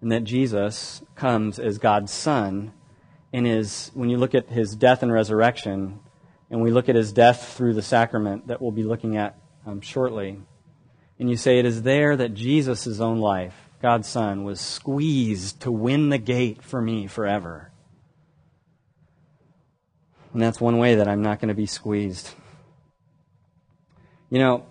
And 0.01 0.11
that 0.11 0.25
Jesus 0.25 1.03
comes 1.15 1.61
as 1.61 1.79
God's 1.79 2.13
Son 2.13 2.73
and 3.33 3.47
is, 3.47 3.93
when 3.95 4.11
you 4.11 4.17
look 4.17 4.35
at 4.35 4.49
his 4.49 4.75
death 4.75 5.03
and 5.03 5.13
resurrection, 5.13 6.01
and 6.51 6.63
we 6.63 6.71
look 6.71 6.89
at 6.89 6.95
his 6.95 7.13
death 7.13 7.55
through 7.57 7.75
the 7.75 7.83
sacrament 7.83 8.49
that 8.49 8.61
we'll 8.61 8.71
be 8.71 8.85
looking 8.85 9.17
at 9.17 9.39
um, 9.67 9.81
shortly, 9.81 10.41
and 11.25 11.31
you 11.31 11.39
say 11.39 11.59
it 11.59 11.65
is 11.65 11.85
there 11.85 12.19
that 12.19 12.35
Jesus' 12.35 13.01
own 13.01 13.19
life, 13.19 13.55
God's 13.81 14.07
Son, 14.07 14.45
was 14.45 14.61
squeezed 14.61 15.59
to 15.63 15.73
win 15.73 16.11
the 16.11 16.19
gate 16.19 16.63
for 16.63 16.83
me 16.83 17.07
forever. 17.07 17.71
And 20.35 20.43
that's 20.43 20.61
one 20.61 20.77
way 20.77 20.97
that 20.97 21.09
I'm 21.09 21.23
not 21.23 21.41
going 21.41 21.49
to 21.49 21.55
be 21.55 21.65
squeezed. 21.65 22.29
You 24.29 24.39
know, 24.39 24.67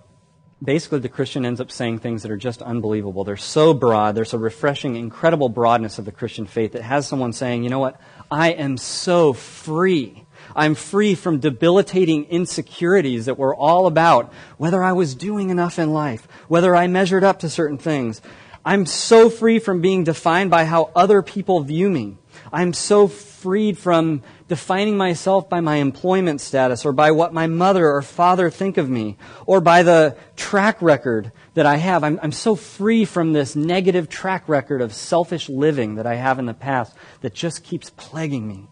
basically 0.64 1.00
the 1.00 1.10
Christian 1.10 1.44
ends 1.44 1.60
up 1.60 1.72
saying 1.72 1.98
things 1.98 2.22
that 2.22 2.30
are 2.30 2.38
just 2.38 2.62
unbelievable. 2.62 3.24
They're 3.24 3.36
so 3.36 3.74
broad. 3.74 4.14
There's 4.14 4.36
a 4.36 4.38
refreshing, 4.38 4.96
incredible 4.96 5.50
broadness 5.50 5.98
of 5.98 6.06
the 6.06 6.12
Christian 6.12 6.46
faith 6.46 6.74
that 6.74 6.84
has 6.84 7.08
someone 7.08 7.34
saying, 7.34 7.64
you 7.64 7.72
know 7.72 7.80
what? 7.80 8.00
I 8.30 8.52
am 8.52 8.78
so 8.78 9.34
free. 9.34 10.28
I'm 10.56 10.76
free 10.76 11.16
from 11.16 11.40
debilitating 11.40 12.26
insecurities 12.26 13.26
that 13.26 13.38
were 13.38 13.56
all 13.56 13.88
about 13.88 14.34
whether 14.58 14.84
I 14.84 14.94
was 14.94 15.16
doing 15.16 15.50
enough 15.50 15.80
in 15.80 15.94
life, 15.94 16.28
whether 16.48 16.76
I 16.76 16.88
measured 16.88 17.24
up 17.24 17.40
to 17.40 17.50
certain 17.50 17.78
things. 17.78 18.22
I'm 18.66 18.86
so 18.86 19.30
free 19.30 19.60
from 19.60 19.82
being 19.82 20.04
defined 20.04 20.50
by 20.50 20.66
how 20.66 20.92
other 20.96 21.22
people 21.22 21.62
view 21.62 21.90
me. 21.90 22.18
I'm 22.52 22.74
so 22.74 23.08
freed 23.08 23.78
from 23.78 24.24
defining 24.48 24.96
myself 24.96 25.50
by 25.50 25.60
my 25.60 25.78
employment 25.78 26.40
status 26.40 26.86
or 26.86 26.94
by 26.94 27.12
what 27.12 27.34
my 27.34 27.48
mother 27.48 27.90
or 27.90 28.02
father 28.02 28.50
think 28.50 28.78
of 28.78 28.90
me 28.90 29.18
or 29.46 29.60
by 29.60 29.84
the 29.84 30.16
track 30.38 30.82
record 30.82 31.32
that 31.56 31.66
I 31.66 31.76
have. 31.76 32.04
I'm, 32.04 32.20
I'm 32.24 32.32
so 32.32 32.56
free 32.56 33.04
from 33.04 33.34
this 33.34 33.56
negative 33.56 34.08
track 34.08 34.48
record 34.48 34.82
of 34.82 34.94
selfish 34.94 35.50
living 35.50 35.96
that 35.96 36.08
I 36.08 36.16
have 36.16 36.40
in 36.40 36.46
the 36.46 36.54
past 36.54 36.96
that 37.22 37.34
just 37.34 37.64
keeps 37.64 37.90
plaguing 37.90 38.48
me. 38.48 38.70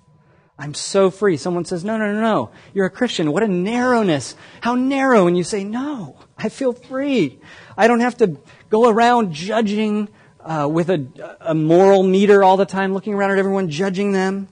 I'm 0.61 0.75
so 0.75 1.09
free. 1.09 1.37
Someone 1.37 1.65
says, 1.65 1.83
no, 1.83 1.97
no, 1.97 2.13
no, 2.13 2.21
no. 2.21 2.51
You're 2.75 2.85
a 2.85 2.91
Christian. 2.91 3.31
What 3.31 3.41
a 3.41 3.47
narrowness. 3.47 4.35
How 4.61 4.75
narrow. 4.75 5.25
And 5.25 5.35
you 5.35 5.43
say, 5.43 5.63
no, 5.63 6.17
I 6.37 6.49
feel 6.49 6.71
free. 6.71 7.39
I 7.75 7.87
don't 7.87 8.01
have 8.01 8.17
to 8.17 8.37
go 8.69 8.87
around 8.87 9.33
judging 9.33 10.07
uh, 10.41 10.69
with 10.71 10.91
a, 10.91 11.37
a 11.39 11.55
moral 11.55 12.03
meter 12.03 12.43
all 12.43 12.57
the 12.57 12.67
time, 12.67 12.93
looking 12.93 13.15
around 13.15 13.31
at 13.31 13.39
everyone, 13.39 13.71
judging 13.71 14.11
them. 14.11 14.49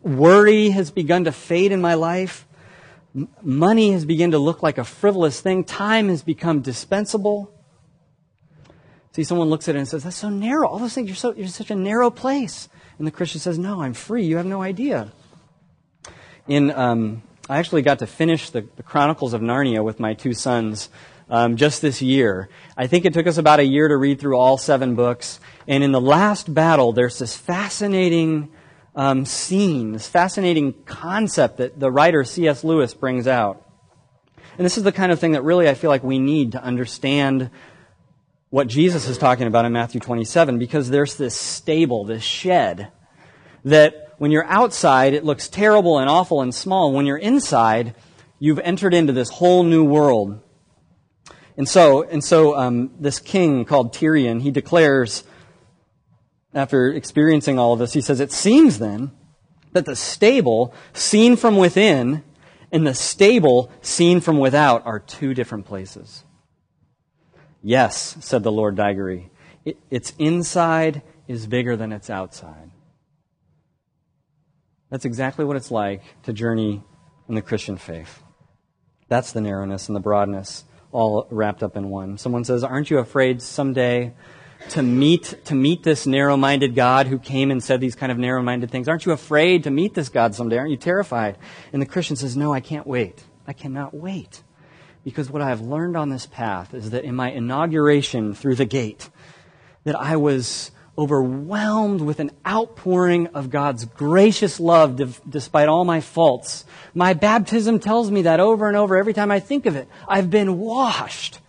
Worry 0.00 0.70
has 0.70 0.90
begun 0.90 1.24
to 1.24 1.32
fade 1.32 1.70
in 1.70 1.82
my 1.82 1.92
life. 1.94 2.46
M- 3.14 3.28
money 3.42 3.92
has 3.92 4.06
begun 4.06 4.30
to 4.30 4.38
look 4.38 4.62
like 4.62 4.78
a 4.78 4.84
frivolous 4.84 5.38
thing. 5.38 5.64
Time 5.64 6.08
has 6.08 6.22
become 6.22 6.62
dispensable. 6.62 7.52
See, 9.12 9.22
someone 9.22 9.50
looks 9.50 9.68
at 9.68 9.76
it 9.76 9.80
and 9.80 9.86
says, 9.88 10.04
That's 10.04 10.16
so 10.16 10.30
narrow. 10.30 10.66
All 10.66 10.78
those 10.78 10.94
things, 10.94 11.08
you're, 11.08 11.16
so, 11.16 11.34
you're 11.34 11.44
in 11.44 11.50
such 11.50 11.70
a 11.70 11.76
narrow 11.76 12.10
place. 12.10 12.70
And 12.98 13.06
the 13.06 13.10
Christian 13.10 13.40
says, 13.40 13.58
No, 13.58 13.82
I'm 13.82 13.94
free. 13.94 14.24
You 14.24 14.36
have 14.36 14.46
no 14.46 14.62
idea. 14.62 15.12
In, 16.46 16.70
um, 16.70 17.22
I 17.48 17.58
actually 17.58 17.82
got 17.82 18.00
to 18.00 18.06
finish 18.06 18.50
the, 18.50 18.66
the 18.76 18.82
Chronicles 18.82 19.32
of 19.32 19.40
Narnia 19.40 19.82
with 19.82 19.98
my 19.98 20.14
two 20.14 20.34
sons 20.34 20.88
um, 21.28 21.56
just 21.56 21.82
this 21.82 22.02
year. 22.02 22.48
I 22.76 22.86
think 22.86 23.04
it 23.04 23.14
took 23.14 23.26
us 23.26 23.38
about 23.38 23.60
a 23.60 23.64
year 23.64 23.88
to 23.88 23.96
read 23.96 24.20
through 24.20 24.36
all 24.36 24.58
seven 24.58 24.94
books. 24.94 25.40
And 25.66 25.82
in 25.82 25.92
the 25.92 26.00
last 26.00 26.52
battle, 26.52 26.92
there's 26.92 27.18
this 27.18 27.36
fascinating 27.36 28.50
um, 28.94 29.24
scene, 29.24 29.92
this 29.92 30.08
fascinating 30.08 30.74
concept 30.84 31.58
that 31.58 31.80
the 31.80 31.90
writer 31.90 32.24
C.S. 32.24 32.62
Lewis 32.62 32.94
brings 32.94 33.26
out. 33.26 33.60
And 34.56 34.64
this 34.64 34.78
is 34.78 34.84
the 34.84 34.92
kind 34.92 35.10
of 35.10 35.18
thing 35.18 35.32
that 35.32 35.42
really 35.42 35.68
I 35.68 35.74
feel 35.74 35.90
like 35.90 36.04
we 36.04 36.18
need 36.18 36.52
to 36.52 36.62
understand 36.62 37.50
what 38.54 38.68
Jesus 38.68 39.08
is 39.08 39.18
talking 39.18 39.48
about 39.48 39.64
in 39.64 39.72
Matthew 39.72 40.00
27, 40.00 40.60
because 40.60 40.88
there's 40.88 41.16
this 41.16 41.34
stable, 41.34 42.04
this 42.04 42.22
shed, 42.22 42.92
that 43.64 44.14
when 44.18 44.30
you're 44.30 44.46
outside, 44.46 45.12
it 45.12 45.24
looks 45.24 45.48
terrible 45.48 45.98
and 45.98 46.08
awful 46.08 46.40
and 46.40 46.54
small. 46.54 46.92
When 46.92 47.04
you're 47.04 47.16
inside, 47.16 47.96
you've 48.38 48.60
entered 48.60 48.94
into 48.94 49.12
this 49.12 49.28
whole 49.28 49.64
new 49.64 49.82
world. 49.82 50.40
And 51.56 51.68
so, 51.68 52.04
and 52.04 52.22
so 52.22 52.56
um, 52.56 52.92
this 53.00 53.18
king 53.18 53.64
called 53.64 53.92
Tirian, 53.92 54.40
he 54.40 54.52
declares, 54.52 55.24
after 56.54 56.92
experiencing 56.92 57.58
all 57.58 57.72
of 57.72 57.80
this, 57.80 57.94
he 57.94 58.00
says, 58.00 58.20
It 58.20 58.30
seems 58.30 58.78
then 58.78 59.10
that 59.72 59.84
the 59.84 59.96
stable 59.96 60.72
seen 60.92 61.34
from 61.34 61.56
within 61.56 62.22
and 62.70 62.86
the 62.86 62.94
stable 62.94 63.72
seen 63.82 64.20
from 64.20 64.38
without 64.38 64.86
are 64.86 65.00
two 65.00 65.34
different 65.34 65.66
places. 65.66 66.22
Yes, 67.66 68.18
said 68.20 68.42
the 68.42 68.52
Lord 68.52 68.76
Digory, 68.76 69.30
it, 69.64 69.78
its 69.90 70.12
inside 70.18 71.00
is 71.26 71.46
bigger 71.46 71.76
than 71.76 71.92
its 71.92 72.10
outside. 72.10 72.70
That's 74.90 75.06
exactly 75.06 75.46
what 75.46 75.56
it's 75.56 75.70
like 75.70 76.02
to 76.24 76.34
journey 76.34 76.84
in 77.26 77.34
the 77.34 77.40
Christian 77.40 77.78
faith. 77.78 78.22
That's 79.08 79.32
the 79.32 79.40
narrowness 79.40 79.88
and 79.88 79.96
the 79.96 80.00
broadness 80.00 80.64
all 80.92 81.26
wrapped 81.30 81.62
up 81.62 81.74
in 81.74 81.88
one. 81.88 82.18
Someone 82.18 82.44
says, 82.44 82.62
Aren't 82.62 82.90
you 82.90 82.98
afraid 82.98 83.40
someday 83.40 84.12
to 84.68 84.82
meet, 84.82 85.34
to 85.46 85.54
meet 85.54 85.84
this 85.84 86.06
narrow 86.06 86.36
minded 86.36 86.74
God 86.74 87.06
who 87.06 87.18
came 87.18 87.50
and 87.50 87.64
said 87.64 87.80
these 87.80 87.96
kind 87.96 88.12
of 88.12 88.18
narrow 88.18 88.42
minded 88.42 88.70
things? 88.70 88.88
Aren't 88.88 89.06
you 89.06 89.12
afraid 89.12 89.64
to 89.64 89.70
meet 89.70 89.94
this 89.94 90.10
God 90.10 90.34
someday? 90.34 90.58
Aren't 90.58 90.70
you 90.70 90.76
terrified? 90.76 91.38
And 91.72 91.80
the 91.80 91.86
Christian 91.86 92.16
says, 92.16 92.36
No, 92.36 92.52
I 92.52 92.60
can't 92.60 92.86
wait. 92.86 93.24
I 93.46 93.54
cannot 93.54 93.94
wait. 93.94 94.42
Because 95.04 95.30
what 95.30 95.42
I 95.42 95.50
have 95.50 95.60
learned 95.60 95.96
on 95.96 96.08
this 96.08 96.26
path 96.26 96.72
is 96.74 96.90
that 96.90 97.04
in 97.04 97.14
my 97.14 97.30
inauguration 97.30 98.34
through 98.34 98.56
the 98.56 98.64
gate, 98.64 99.10
that 99.84 99.94
I 99.94 100.16
was 100.16 100.70
overwhelmed 100.96 102.00
with 102.00 102.20
an 102.20 102.30
outpouring 102.46 103.26
of 103.28 103.50
God's 103.50 103.84
gracious 103.84 104.60
love 104.60 105.20
despite 105.28 105.68
all 105.68 105.84
my 105.84 106.00
faults. 106.00 106.64
My 106.94 107.12
baptism 107.12 107.80
tells 107.80 108.10
me 108.10 108.22
that 108.22 108.40
over 108.40 108.68
and 108.68 108.76
over 108.76 108.96
every 108.96 109.12
time 109.12 109.30
I 109.30 109.40
think 109.40 109.66
of 109.66 109.76
it. 109.76 109.88
I've 110.08 110.30
been 110.30 110.58
washed. 110.58 111.40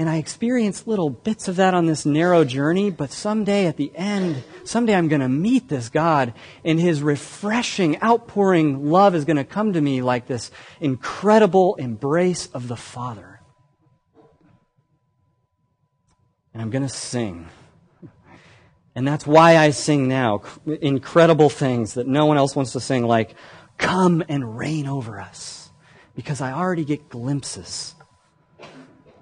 And 0.00 0.08
I 0.08 0.16
experience 0.16 0.86
little 0.86 1.10
bits 1.10 1.46
of 1.46 1.56
that 1.56 1.74
on 1.74 1.84
this 1.84 2.06
narrow 2.06 2.42
journey, 2.42 2.90
but 2.90 3.12
someday 3.12 3.66
at 3.66 3.76
the 3.76 3.92
end, 3.94 4.42
someday 4.64 4.94
I'm 4.94 5.08
going 5.08 5.20
to 5.20 5.28
meet 5.28 5.68
this 5.68 5.90
God, 5.90 6.32
and 6.64 6.80
His 6.80 7.02
refreshing, 7.02 8.02
outpouring 8.02 8.90
love 8.90 9.14
is 9.14 9.26
going 9.26 9.36
to 9.36 9.44
come 9.44 9.74
to 9.74 9.80
me 9.82 10.00
like 10.00 10.26
this 10.26 10.50
incredible 10.80 11.74
embrace 11.74 12.46
of 12.54 12.66
the 12.66 12.76
Father. 12.76 13.42
And 16.54 16.62
I'm 16.62 16.70
going 16.70 16.80
to 16.80 16.88
sing. 16.88 17.50
And 18.94 19.06
that's 19.06 19.26
why 19.26 19.58
I 19.58 19.68
sing 19.68 20.08
now 20.08 20.40
incredible 20.64 21.50
things 21.50 21.92
that 21.92 22.06
no 22.06 22.24
one 22.24 22.38
else 22.38 22.56
wants 22.56 22.72
to 22.72 22.80
sing, 22.80 23.06
like, 23.06 23.34
Come 23.76 24.24
and 24.30 24.56
reign 24.56 24.86
over 24.86 25.20
us. 25.20 25.68
Because 26.14 26.40
I 26.40 26.52
already 26.52 26.86
get 26.86 27.10
glimpses 27.10 27.96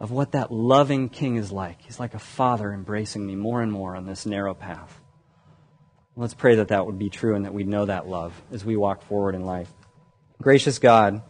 of 0.00 0.10
what 0.10 0.32
that 0.32 0.52
loving 0.52 1.08
king 1.08 1.36
is 1.36 1.50
like. 1.50 1.82
He's 1.82 1.98
like 1.98 2.14
a 2.14 2.18
father 2.18 2.72
embracing 2.72 3.26
me 3.26 3.34
more 3.34 3.62
and 3.62 3.72
more 3.72 3.96
on 3.96 4.06
this 4.06 4.26
narrow 4.26 4.54
path. 4.54 5.00
Let's 6.16 6.34
pray 6.34 6.56
that 6.56 6.68
that 6.68 6.86
would 6.86 6.98
be 6.98 7.10
true 7.10 7.34
and 7.34 7.44
that 7.44 7.54
we'd 7.54 7.68
know 7.68 7.84
that 7.84 8.08
love 8.08 8.40
as 8.52 8.64
we 8.64 8.76
walk 8.76 9.02
forward 9.02 9.34
in 9.34 9.44
life. 9.44 9.72
Gracious 10.40 10.78
God, 10.78 11.22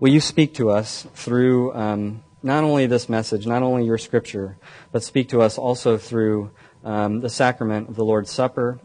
will 0.00 0.12
you 0.12 0.20
speak 0.20 0.54
to 0.54 0.70
us 0.70 1.06
through 1.14 1.72
um, 1.74 2.22
not 2.42 2.62
only 2.62 2.86
this 2.86 3.08
message, 3.08 3.46
not 3.46 3.62
only 3.62 3.84
your 3.84 3.98
scripture, 3.98 4.58
but 4.92 5.02
speak 5.02 5.30
to 5.30 5.40
us 5.40 5.56
also 5.56 5.96
through 5.96 6.50
um, 6.84 7.20
the 7.20 7.30
sacrament 7.30 7.88
of 7.88 7.96
the 7.96 8.04
Lord's 8.04 8.30
Supper, 8.30 8.78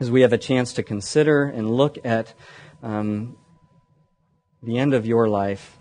as 0.00 0.10
we 0.10 0.22
have 0.22 0.32
a 0.32 0.38
chance 0.38 0.72
to 0.74 0.82
consider 0.82 1.44
and 1.44 1.70
look 1.70 1.98
at 2.04 2.34
um, 2.82 3.36
the 4.62 4.78
end 4.78 4.94
of 4.94 5.06
your 5.06 5.28
life 5.28 5.77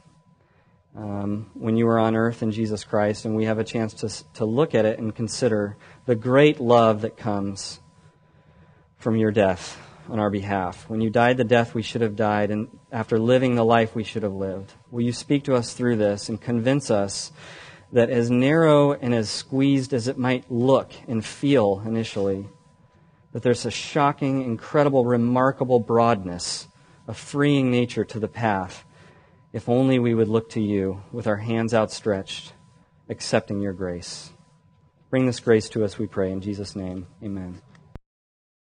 um, 0.97 1.51
when 1.53 1.77
you 1.77 1.85
were 1.85 1.99
on 1.99 2.15
earth 2.15 2.41
in 2.41 2.51
Jesus 2.51 2.83
Christ, 2.83 3.25
and 3.25 3.35
we 3.35 3.45
have 3.45 3.59
a 3.59 3.63
chance 3.63 3.93
to, 3.95 4.33
to 4.33 4.45
look 4.45 4.73
at 4.73 4.85
it 4.85 4.97
and 4.97 5.15
consider 5.15 5.77
the 6.05 6.15
great 6.15 6.59
love 6.59 7.01
that 7.01 7.15
comes 7.15 7.79
from 8.97 9.15
your 9.15 9.31
death 9.31 9.79
on 10.09 10.17
our 10.17 10.31
behalf. 10.31 10.89
When 10.89 11.01
you 11.01 11.11
died 11.11 11.37
the 11.37 11.43
death 11.43 11.75
we 11.75 11.83
should 11.83 12.01
have 12.01 12.15
died, 12.15 12.49
and 12.49 12.67
after 12.91 13.19
living 13.19 13.55
the 13.55 13.63
life 13.63 13.93
we 13.93 14.03
should 14.03 14.23
have 14.23 14.33
lived. 14.33 14.73
Will 14.89 15.03
you 15.03 15.13
speak 15.13 15.43
to 15.43 15.55
us 15.55 15.73
through 15.73 15.97
this 15.97 16.29
and 16.29 16.41
convince 16.41 16.89
us 16.89 17.31
that 17.93 18.09
as 18.09 18.31
narrow 18.31 18.93
and 18.93 19.13
as 19.13 19.29
squeezed 19.29 19.93
as 19.93 20.07
it 20.07 20.17
might 20.17 20.51
look 20.51 20.91
and 21.07 21.23
feel 21.23 21.81
initially, 21.85 22.47
that 23.33 23.43
there's 23.43 23.65
a 23.65 23.71
shocking, 23.71 24.43
incredible, 24.43 25.05
remarkable 25.05 25.79
broadness 25.79 26.67
a 27.07 27.13
freeing 27.13 27.71
nature 27.71 28.03
to 28.03 28.19
the 28.19 28.27
path, 28.27 28.83
if 29.57 29.67
only 29.67 29.97
we 29.97 30.13
would 30.13 30.27
look 30.27 30.51
to 30.51 30.61
you 30.61 31.01
with 31.11 31.25
our 31.25 31.37
hands 31.37 31.73
outstretched, 31.73 32.53
accepting 33.09 33.59
your 33.59 33.73
grace. 33.73 34.29
Bring 35.09 35.25
this 35.25 35.39
grace 35.39 35.67
to 35.69 35.83
us, 35.83 35.97
we 35.97 36.05
pray. 36.05 36.31
In 36.31 36.41
Jesus' 36.41 36.75
name, 36.75 37.07
amen. 37.23 37.59